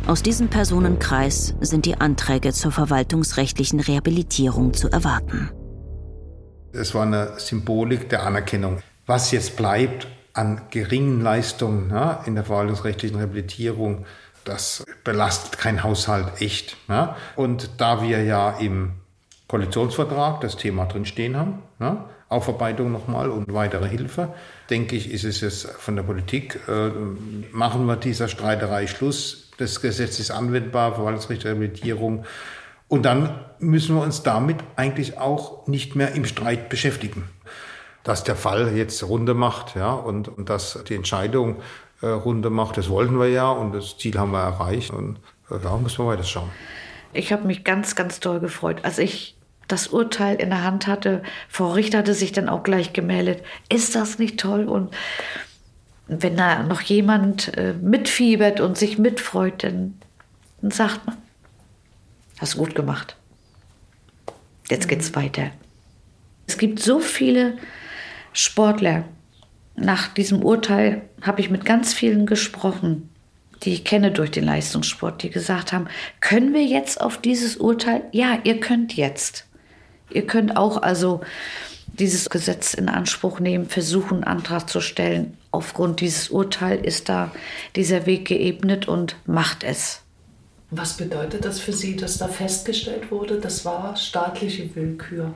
Aus 0.07 0.23
diesem 0.23 0.49
Personenkreis 0.49 1.55
sind 1.61 1.85
die 1.85 2.01
Anträge 2.01 2.55
zur 2.55 2.73
verwaltungsrechtlichen 2.73 3.81
Rehabilitierung 3.81 4.73
zu 4.73 4.89
erwarten. 4.89 5.51
Es 6.73 6.95
war 6.95 7.03
eine 7.03 7.35
Symbolik 7.37 8.09
der 8.09 8.23
Anerkennung. 8.23 8.79
Was 9.05 9.31
jetzt 9.31 9.57
bleibt 9.57 10.07
an 10.33 10.63
geringen 10.71 11.21
Leistungen 11.21 11.89
na, 11.91 12.23
in 12.25 12.35
der 12.35 12.45
verwaltungsrechtlichen 12.45 13.19
Rehabilitierung, 13.19 14.07
das 14.47 14.85
belastet 15.05 15.59
kein 15.59 15.83
Haushalt 15.83 16.41
echt. 16.41 16.77
Ne? 16.89 17.15
Und 17.35 17.71
da 17.79 18.03
wir 18.03 18.23
ja 18.23 18.51
im 18.59 18.93
Koalitionsvertrag 19.49 20.41
das 20.41 20.57
Thema 20.57 20.87
drin 20.87 21.05
stehen 21.05 21.37
haben, 21.37 21.63
ne? 21.79 22.05
Aufarbeitung 22.29 22.91
nochmal 22.91 23.31
und 23.31 23.53
weitere 23.55 23.89
Hilfe, 23.89 24.35
denke 24.69 24.97
ich, 24.97 25.13
ist 25.13 25.23
es 25.23 25.41
jetzt 25.41 25.69
von 25.79 25.95
der 25.95 26.03
Politik, 26.03 26.59
äh, 26.67 26.91
machen 27.53 27.87
wir 27.87 27.95
dieser 27.95 28.27
Streiterei 28.27 28.89
Schluss. 28.89 29.53
Das 29.59 29.81
Gesetz 29.81 30.19
ist 30.19 30.33
anwendbar, 30.33 30.97
Verwaltungsrecht, 30.97 31.45
Rehabilitierung. 31.45 32.25
Und 32.89 33.05
dann 33.05 33.45
müssen 33.61 33.95
wir 33.95 34.03
uns 34.03 34.25
damit 34.25 34.57
eigentlich 34.75 35.19
auch 35.19 35.69
nicht 35.69 35.95
mehr 35.95 36.13
im 36.17 36.25
Streit 36.25 36.69
beschäftigen. 36.69 37.29
Dass 38.03 38.25
der 38.25 38.37
Fall 38.37 38.77
jetzt 38.77 39.05
Runde 39.05 39.35
macht, 39.35 39.77
ja, 39.77 39.93
und, 39.93 40.29
und 40.29 40.49
dass 40.49 40.83
die 40.89 40.95
Entscheidung 40.95 41.57
äh, 42.03 42.07
Runde 42.07 42.51
macht. 42.51 42.77
Das 42.77 42.89
wollten 42.89 43.19
wir 43.19 43.29
ja 43.29 43.51
und 43.51 43.73
das 43.73 43.97
Ziel 43.99 44.19
haben 44.19 44.33
wir 44.33 44.41
erreicht. 44.41 44.91
Und 44.91 45.19
äh, 45.51 45.59
da 45.63 45.77
müssen 45.77 46.05
wir 46.05 46.09
weiter 46.09 46.25
schauen. 46.25 46.51
Ich 47.13 47.33
habe 47.33 47.47
mich 47.47 47.65
ganz, 47.65 47.95
ganz 47.95 48.21
toll 48.21 48.41
gefreut. 48.41 48.81
Als 48.83 48.99
ich 48.99 49.37
das 49.69 49.89
Urteil 49.89 50.37
in 50.37 50.51
der 50.51 50.63
Hand 50.63 50.87
hatte, 50.87 51.23
Frau 51.49 51.73
Richter 51.73 51.99
hatte 51.99 52.15
sich 52.15 52.33
dann 52.33 52.49
auch 52.49 52.63
gleich 52.63 52.93
gemeldet. 52.93 53.43
Ist 53.69 53.95
das 53.95 54.19
nicht 54.19 54.39
toll? 54.39 54.65
Und 54.65 54.95
wenn 56.09 56.37
da 56.37 56.63
noch 56.63 56.83
jemand 56.83 57.57
äh, 57.57 57.73
mitfiebert 57.73 58.61
und 58.61 58.79
sich 58.79 58.99
mitfreut, 58.99 59.65
dann, 59.65 59.95
dann 60.61 60.71
sagt 60.71 61.07
man, 61.07 61.17
hast 62.39 62.57
gut 62.57 62.75
gemacht. 62.75 63.17
Jetzt 64.69 64.89
geht's 64.89 65.15
weiter. 65.15 65.51
Es 66.47 66.59
gibt 66.59 66.79
so 66.81 67.01
viele 67.01 67.57
Sportler, 68.33 69.05
nach 69.77 70.09
diesem 70.09 70.43
Urteil 70.43 71.03
habe 71.23 71.41
ich 71.41 71.51
mit 71.51 71.65
ganz 71.65 71.93
vielen 71.93 72.27
gesprochen, 72.27 73.11
die 73.63 73.73
ich 73.73 73.85
kenne 73.85 74.11
durch 74.11 74.31
den 74.31 74.45
Leistungssport, 74.45 75.23
die 75.23 75.31
gesagt 75.31 75.73
haben, 75.73 75.89
können 76.21 76.53
wir 76.53 76.65
jetzt 76.65 77.01
auf 77.01 77.19
dieses 77.19 77.57
Urteil? 77.57 78.03
Ja, 78.13 78.39
ihr 78.45 78.61
könnt 78.61 78.95
jetzt. 78.97 79.47
Ihr 80.11 80.27
könnt 80.27 80.57
auch 80.57 80.83
also 80.83 81.21
dieses 81.87 82.29
Gesetz 82.29 82.75
in 82.75 82.89
Anspruch 82.89 83.41
nehmen, 83.41 83.67
versuchen, 83.67 84.25
einen 84.25 84.25
Antrag 84.25 84.69
zu 84.69 84.81
stellen. 84.81 85.37
Aufgrund 85.51 86.01
dieses 86.01 86.29
Urteils 86.29 86.85
ist 86.85 87.09
da 87.09 87.31
dieser 87.75 88.07
Weg 88.07 88.27
geebnet 88.27 88.89
und 88.89 89.17
macht 89.27 89.65
es. 89.65 90.03
Was 90.71 90.97
bedeutet 90.97 91.45
das 91.45 91.61
für 91.61 91.73
Sie, 91.73 91.97
dass 91.97 92.19
da 92.19 92.29
festgestellt 92.29 93.11
wurde, 93.11 93.41
das 93.41 93.65
war 93.65 93.97
staatliche 93.97 94.75
Willkür? 94.75 95.35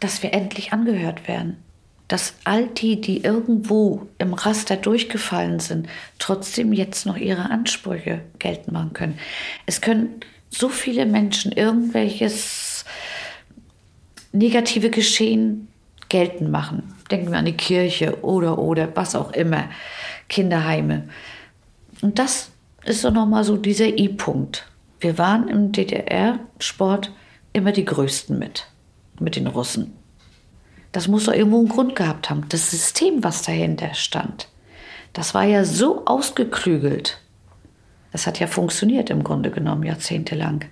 Dass 0.00 0.22
wir 0.22 0.34
endlich 0.34 0.72
angehört 0.72 1.28
werden. 1.28 1.62
Dass 2.08 2.34
all 2.44 2.68
die, 2.68 3.00
die 3.00 3.24
irgendwo 3.24 4.06
im 4.18 4.34
Raster 4.34 4.76
durchgefallen 4.76 5.58
sind, 5.58 5.88
trotzdem 6.18 6.72
jetzt 6.72 7.04
noch 7.04 7.16
ihre 7.16 7.50
Ansprüche 7.50 8.20
geltend 8.38 8.72
machen 8.72 8.92
können. 8.92 9.18
Es 9.66 9.80
können 9.80 10.20
so 10.50 10.68
viele 10.68 11.06
Menschen 11.06 11.52
irgendwelches 11.52 12.84
negative 14.32 14.90
Geschehen 14.90 15.68
geltend 16.08 16.50
machen. 16.50 16.94
Denken 17.10 17.30
wir 17.30 17.38
an 17.38 17.44
die 17.44 17.56
Kirche 17.56 18.22
oder, 18.22 18.58
oder, 18.58 18.94
was 18.94 19.14
auch 19.14 19.32
immer, 19.32 19.68
Kinderheime. 20.28 21.08
Und 22.02 22.18
das 22.18 22.50
ist 22.84 23.02
so 23.02 23.10
nochmal 23.10 23.44
so 23.44 23.56
dieser 23.56 23.98
I-Punkt. 23.98 24.66
Wir 25.00 25.18
waren 25.18 25.48
im 25.48 25.72
DDR-Sport 25.72 27.12
immer 27.52 27.72
die 27.72 27.84
Größten 27.84 28.38
mit, 28.38 28.66
mit 29.18 29.36
den 29.36 29.46
Russen. 29.46 29.92
Das 30.96 31.08
muss 31.08 31.24
doch 31.24 31.34
irgendwo 31.34 31.58
einen 31.58 31.68
Grund 31.68 31.94
gehabt 31.94 32.30
haben. 32.30 32.46
Das 32.48 32.70
System, 32.70 33.22
was 33.22 33.42
dahinter 33.42 33.92
stand, 33.92 34.48
das 35.12 35.34
war 35.34 35.44
ja 35.44 35.62
so 35.66 36.06
ausgeklügelt. 36.06 37.20
Das 38.12 38.26
hat 38.26 38.40
ja 38.40 38.46
funktioniert 38.46 39.10
im 39.10 39.22
Grunde 39.22 39.50
genommen 39.50 39.82
jahrzehntelang. 39.82 40.64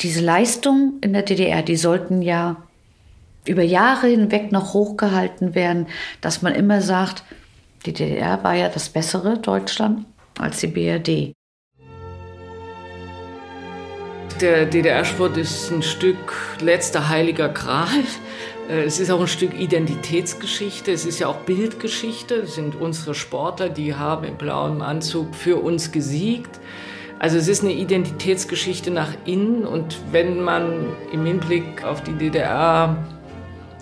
Diese 0.00 0.22
Leistungen 0.22 1.00
in 1.02 1.12
der 1.12 1.20
DDR, 1.20 1.60
die 1.60 1.76
sollten 1.76 2.22
ja 2.22 2.56
über 3.46 3.62
Jahre 3.62 4.06
hinweg 4.06 4.52
noch 4.52 4.72
hochgehalten 4.72 5.54
werden, 5.54 5.86
dass 6.22 6.40
man 6.40 6.54
immer 6.54 6.80
sagt, 6.80 7.24
die 7.84 7.92
DDR 7.92 8.42
war 8.42 8.54
ja 8.54 8.70
das 8.70 8.88
bessere 8.88 9.36
Deutschland 9.36 10.06
als 10.38 10.60
die 10.60 10.68
BRD. 10.68 11.34
Der 14.40 14.64
DDR-Sport 14.64 15.36
ist 15.36 15.70
ein 15.70 15.82
Stück 15.82 16.34
letzter 16.60 17.10
heiliger 17.10 17.50
Gral. 17.50 17.86
Äh, 18.68 18.84
es 18.84 19.00
ist 19.00 19.10
auch 19.10 19.20
ein 19.20 19.26
Stück 19.26 19.58
Identitätsgeschichte, 19.58 20.92
es 20.92 21.04
ist 21.04 21.18
ja 21.18 21.28
auch 21.28 21.36
Bildgeschichte. 21.38 22.36
Es 22.36 22.54
sind 22.54 22.74
unsere 22.80 23.14
Sportler, 23.14 23.68
die 23.68 23.94
haben 23.94 24.24
im 24.24 24.36
blauen 24.36 24.82
Anzug 24.82 25.34
für 25.34 25.56
uns 25.56 25.92
gesiegt. 25.92 26.60
Also 27.18 27.38
es 27.38 27.48
ist 27.48 27.62
eine 27.62 27.72
Identitätsgeschichte 27.72 28.90
nach 28.90 29.12
innen 29.24 29.64
und 29.64 29.98
wenn 30.10 30.42
man 30.42 30.86
im 31.12 31.24
Hinblick 31.24 31.84
auf 31.84 32.02
die 32.02 32.12
DDR 32.12 32.96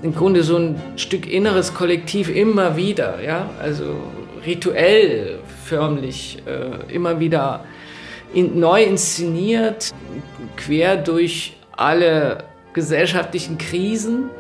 im 0.03 0.15
Grunde 0.15 0.43
so 0.43 0.57
ein 0.57 0.81
Stück 0.97 1.31
inneres 1.31 1.75
Kollektiv 1.75 2.29
immer 2.29 2.77
wieder, 2.77 3.23
ja, 3.23 3.49
also 3.61 3.97
rituell 4.45 5.39
förmlich 5.65 6.43
äh, 6.47 6.93
immer 6.95 7.21
wieder 7.21 7.65
in, 8.35 8.61
neu 8.61 8.83
inszeniert, 8.83 9.91
quer 10.57 10.97
durch 10.97 11.57
alle 11.73 12.45
gesellschaftlichen 12.75 13.59
Krisen, 13.59 14.31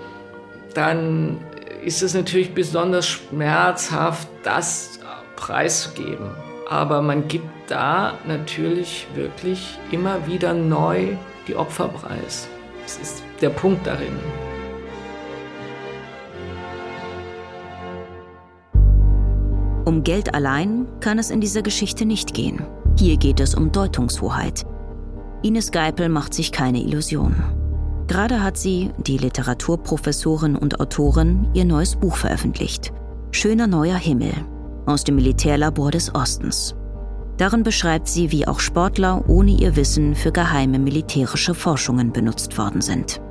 dann 0.77 1.39
ist 1.85 2.03
es 2.03 2.15
natürlich 2.15 2.55
besonders 2.55 3.07
schmerzhaft, 3.07 4.29
das 4.43 5.01
preiszugeben. 5.37 6.31
Aber 6.69 7.03
man 7.03 7.29
gibt 7.29 7.49
da 7.69 8.15
natürlich 8.27 9.07
wirklich 9.15 9.79
immer 9.91 10.27
wieder 10.27 10.55
neu 10.55 11.17
die 11.49 11.57
Opfer 11.57 11.89
preis. 11.89 12.49
Das 12.83 12.99
ist 12.99 13.23
der 13.41 13.51
Punkt 13.51 13.87
darin. 13.87 14.17
Um 19.85 20.05
Geld 20.05 20.35
allein 20.35 20.87
kann 21.01 21.19
es 21.19 21.31
in 21.31 21.41
dieser 21.41 21.63
Geschichte 21.63 22.05
nicht 22.07 22.35
gehen. 22.35 22.65
Hier 22.99 23.17
geht 23.17 23.41
es 23.41 23.55
um 23.55 23.73
Deutungshoheit. 23.73 24.65
Ines 25.43 25.73
Geipel 25.73 26.09
macht 26.09 26.35
sich 26.35 26.53
keine 26.53 26.81
Illusionen. 26.81 27.62
Gerade 28.13 28.43
hat 28.43 28.59
sie, 28.59 28.91
die 28.99 29.17
Literaturprofessorin 29.17 30.55
und 30.55 30.81
Autorin, 30.81 31.49
ihr 31.55 31.65
neues 31.65 31.97
Buch 31.97 32.17
veröffentlicht. 32.17 32.93
Schöner 33.31 33.67
neuer 33.67 33.97
Himmel 33.97 34.35
aus 34.85 35.03
dem 35.03 35.15
Militärlabor 35.15 35.91
des 35.93 36.15
Ostens. 36.15 36.77
Darin 37.39 37.63
beschreibt 37.63 38.09
sie, 38.09 38.31
wie 38.31 38.47
auch 38.47 38.61
Sportler 38.61 39.25
ohne 39.31 39.53
ihr 39.53 39.77
Wissen 39.77 40.15
für 40.15 40.31
geheime 40.31 40.79
militärische 40.79 41.55
Forschungen 41.55 42.13
benutzt 42.13 42.59
worden 42.59 42.83
sind. 42.83 43.23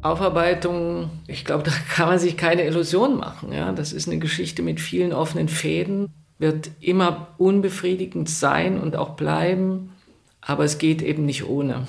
Aufarbeitung, 0.00 1.10
ich 1.26 1.44
glaube, 1.44 1.64
da 1.64 1.72
kann 1.94 2.08
man 2.08 2.18
sich 2.18 2.38
keine 2.38 2.64
Illusion 2.64 3.18
machen. 3.18 3.52
Ja? 3.52 3.72
Das 3.72 3.92
ist 3.92 4.08
eine 4.08 4.20
Geschichte 4.20 4.62
mit 4.62 4.80
vielen 4.80 5.12
offenen 5.12 5.50
Fäden, 5.50 6.08
wird 6.38 6.70
immer 6.80 7.34
unbefriedigend 7.36 8.30
sein 8.30 8.80
und 8.80 8.96
auch 8.96 9.16
bleiben, 9.16 9.92
aber 10.40 10.64
es 10.64 10.78
geht 10.78 11.02
eben 11.02 11.26
nicht 11.26 11.46
ohne. 11.46 11.86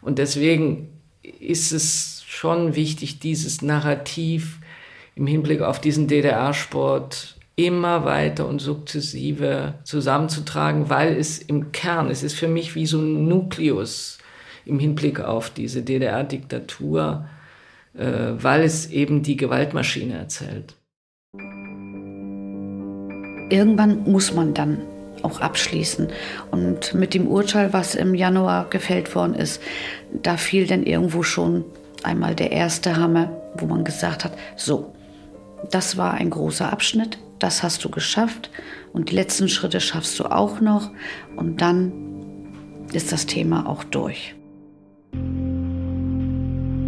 Und 0.00 0.18
deswegen 0.18 0.88
ist 1.22 1.72
es 1.72 2.22
schon 2.26 2.74
wichtig, 2.74 3.20
dieses 3.20 3.62
Narrativ 3.62 4.58
im 5.14 5.26
Hinblick 5.26 5.62
auf 5.62 5.80
diesen 5.80 6.06
DDR-Sport 6.06 7.36
immer 7.56 8.04
weiter 8.04 8.46
und 8.46 8.60
sukzessive 8.60 9.74
zusammenzutragen, 9.82 10.90
weil 10.90 11.16
es 11.16 11.38
im 11.38 11.72
Kern, 11.72 12.08
es 12.08 12.22
ist 12.22 12.34
für 12.34 12.46
mich 12.46 12.76
wie 12.76 12.86
so 12.86 13.00
ein 13.00 13.26
Nukleus, 13.26 14.18
im 14.64 14.78
Hinblick 14.78 15.20
auf 15.20 15.50
diese 15.50 15.82
DDR-Diktatur, 15.82 17.26
äh, 17.94 18.32
weil 18.36 18.62
es 18.62 18.90
eben 18.90 19.22
die 19.22 19.36
Gewaltmaschine 19.36 20.14
erzählt. 20.14 20.74
Irgendwann 23.50 24.04
muss 24.04 24.34
man 24.34 24.52
dann 24.54 24.82
auch 25.22 25.40
abschließen. 25.40 26.08
Und 26.50 26.94
mit 26.94 27.14
dem 27.14 27.28
Urteil, 27.28 27.72
was 27.72 27.94
im 27.94 28.14
Januar 28.14 28.68
gefällt 28.70 29.14
worden 29.14 29.34
ist, 29.34 29.60
da 30.22 30.36
fiel 30.36 30.66
dann 30.66 30.84
irgendwo 30.84 31.22
schon 31.22 31.64
einmal 32.02 32.34
der 32.34 32.52
erste 32.52 32.96
Hammer, 32.96 33.30
wo 33.56 33.66
man 33.66 33.84
gesagt 33.84 34.24
hat, 34.24 34.32
so, 34.56 34.94
das 35.70 35.96
war 35.96 36.14
ein 36.14 36.30
großer 36.30 36.72
Abschnitt, 36.72 37.18
das 37.38 37.62
hast 37.62 37.84
du 37.84 37.90
geschafft 37.90 38.50
und 38.92 39.10
die 39.10 39.14
letzten 39.14 39.48
Schritte 39.48 39.80
schaffst 39.80 40.18
du 40.18 40.26
auch 40.26 40.60
noch 40.60 40.90
und 41.36 41.60
dann 41.60 41.92
ist 42.92 43.12
das 43.12 43.26
Thema 43.26 43.66
auch 43.66 43.84
durch. 43.84 44.34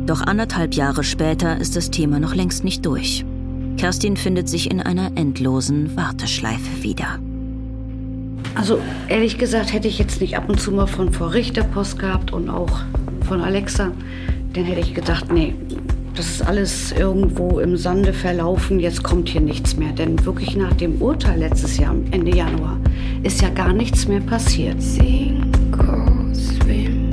Doch 0.06 0.22
anderthalb 0.22 0.74
Jahre 0.74 1.04
später 1.04 1.60
ist 1.60 1.76
das 1.76 1.90
Thema 1.90 2.18
noch 2.18 2.34
längst 2.34 2.64
nicht 2.64 2.84
durch. 2.84 3.24
Kerstin 3.76 4.16
findet 4.16 4.48
sich 4.48 4.70
in 4.70 4.80
einer 4.80 5.12
endlosen 5.16 5.96
Warteschleife 5.96 6.82
wieder. 6.82 7.20
Also 8.54 8.78
ehrlich 9.08 9.38
gesagt 9.38 9.72
hätte 9.72 9.88
ich 9.88 9.98
jetzt 9.98 10.20
nicht 10.20 10.36
ab 10.36 10.48
und 10.48 10.60
zu 10.60 10.72
mal 10.72 10.86
von 10.86 11.12
Frau 11.12 11.26
Richter 11.26 11.64
Post 11.64 11.98
gehabt 11.98 12.32
und 12.32 12.48
auch 12.48 12.80
von 13.26 13.40
Alexa. 13.40 13.92
Dann 14.52 14.64
hätte 14.64 14.80
ich 14.80 14.94
gedacht, 14.94 15.32
nee, 15.32 15.54
das 16.14 16.26
ist 16.26 16.42
alles 16.42 16.92
irgendwo 16.92 17.60
im 17.60 17.76
Sande 17.76 18.12
verlaufen, 18.12 18.80
jetzt 18.80 19.02
kommt 19.02 19.28
hier 19.28 19.40
nichts 19.40 19.76
mehr. 19.76 19.92
Denn 19.92 20.24
wirklich 20.24 20.56
nach 20.56 20.72
dem 20.74 21.00
Urteil 21.00 21.38
letztes 21.38 21.78
Jahr, 21.78 21.94
Ende 22.10 22.36
Januar, 22.36 22.76
ist 23.22 23.40
ja 23.40 23.48
gar 23.50 23.72
nichts 23.72 24.08
mehr 24.08 24.20
passiert. 24.20 24.80
Sing, 24.82 25.52
swim. 26.34 27.10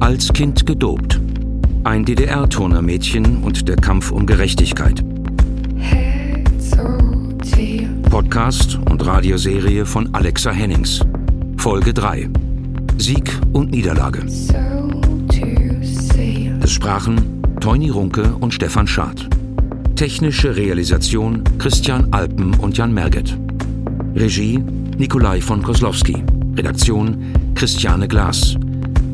als 0.00 0.32
Kind 0.32 0.64
gedopt. 0.64 1.20
Ein 1.88 2.04
DDR-Turnermädchen 2.04 3.42
und 3.42 3.66
der 3.66 3.76
Kampf 3.76 4.10
um 4.10 4.26
Gerechtigkeit. 4.26 5.02
Podcast 8.10 8.78
und 8.90 9.06
Radioserie 9.06 9.86
von 9.86 10.14
Alexa 10.14 10.50
Hennings. 10.50 11.00
Folge 11.56 11.94
3. 11.94 12.28
Sieg 12.98 13.40
und 13.54 13.70
Niederlage. 13.70 14.22
Es 16.60 16.72
sprachen 16.72 17.42
Teuni 17.58 17.88
Runke 17.88 18.34
und 18.34 18.52
Stefan 18.52 18.86
Schad. 18.86 19.26
Technische 19.96 20.56
Realisation 20.56 21.42
Christian 21.56 22.12
Alpen 22.12 22.52
und 22.56 22.76
Jan 22.76 22.92
Merget. 22.92 23.34
Regie 24.14 24.58
Nikolai 24.98 25.40
von 25.40 25.62
Koslowski. 25.62 26.22
Redaktion 26.54 27.32
Christiane 27.54 28.06
Glas. 28.06 28.57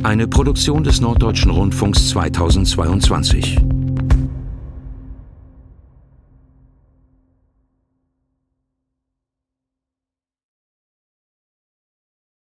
Eine 0.04 0.28
Produktion 0.28 0.84
des 0.84 1.00
Norddeutschen 1.00 1.50
Rundfunks 1.50 2.10
2022. 2.10 3.73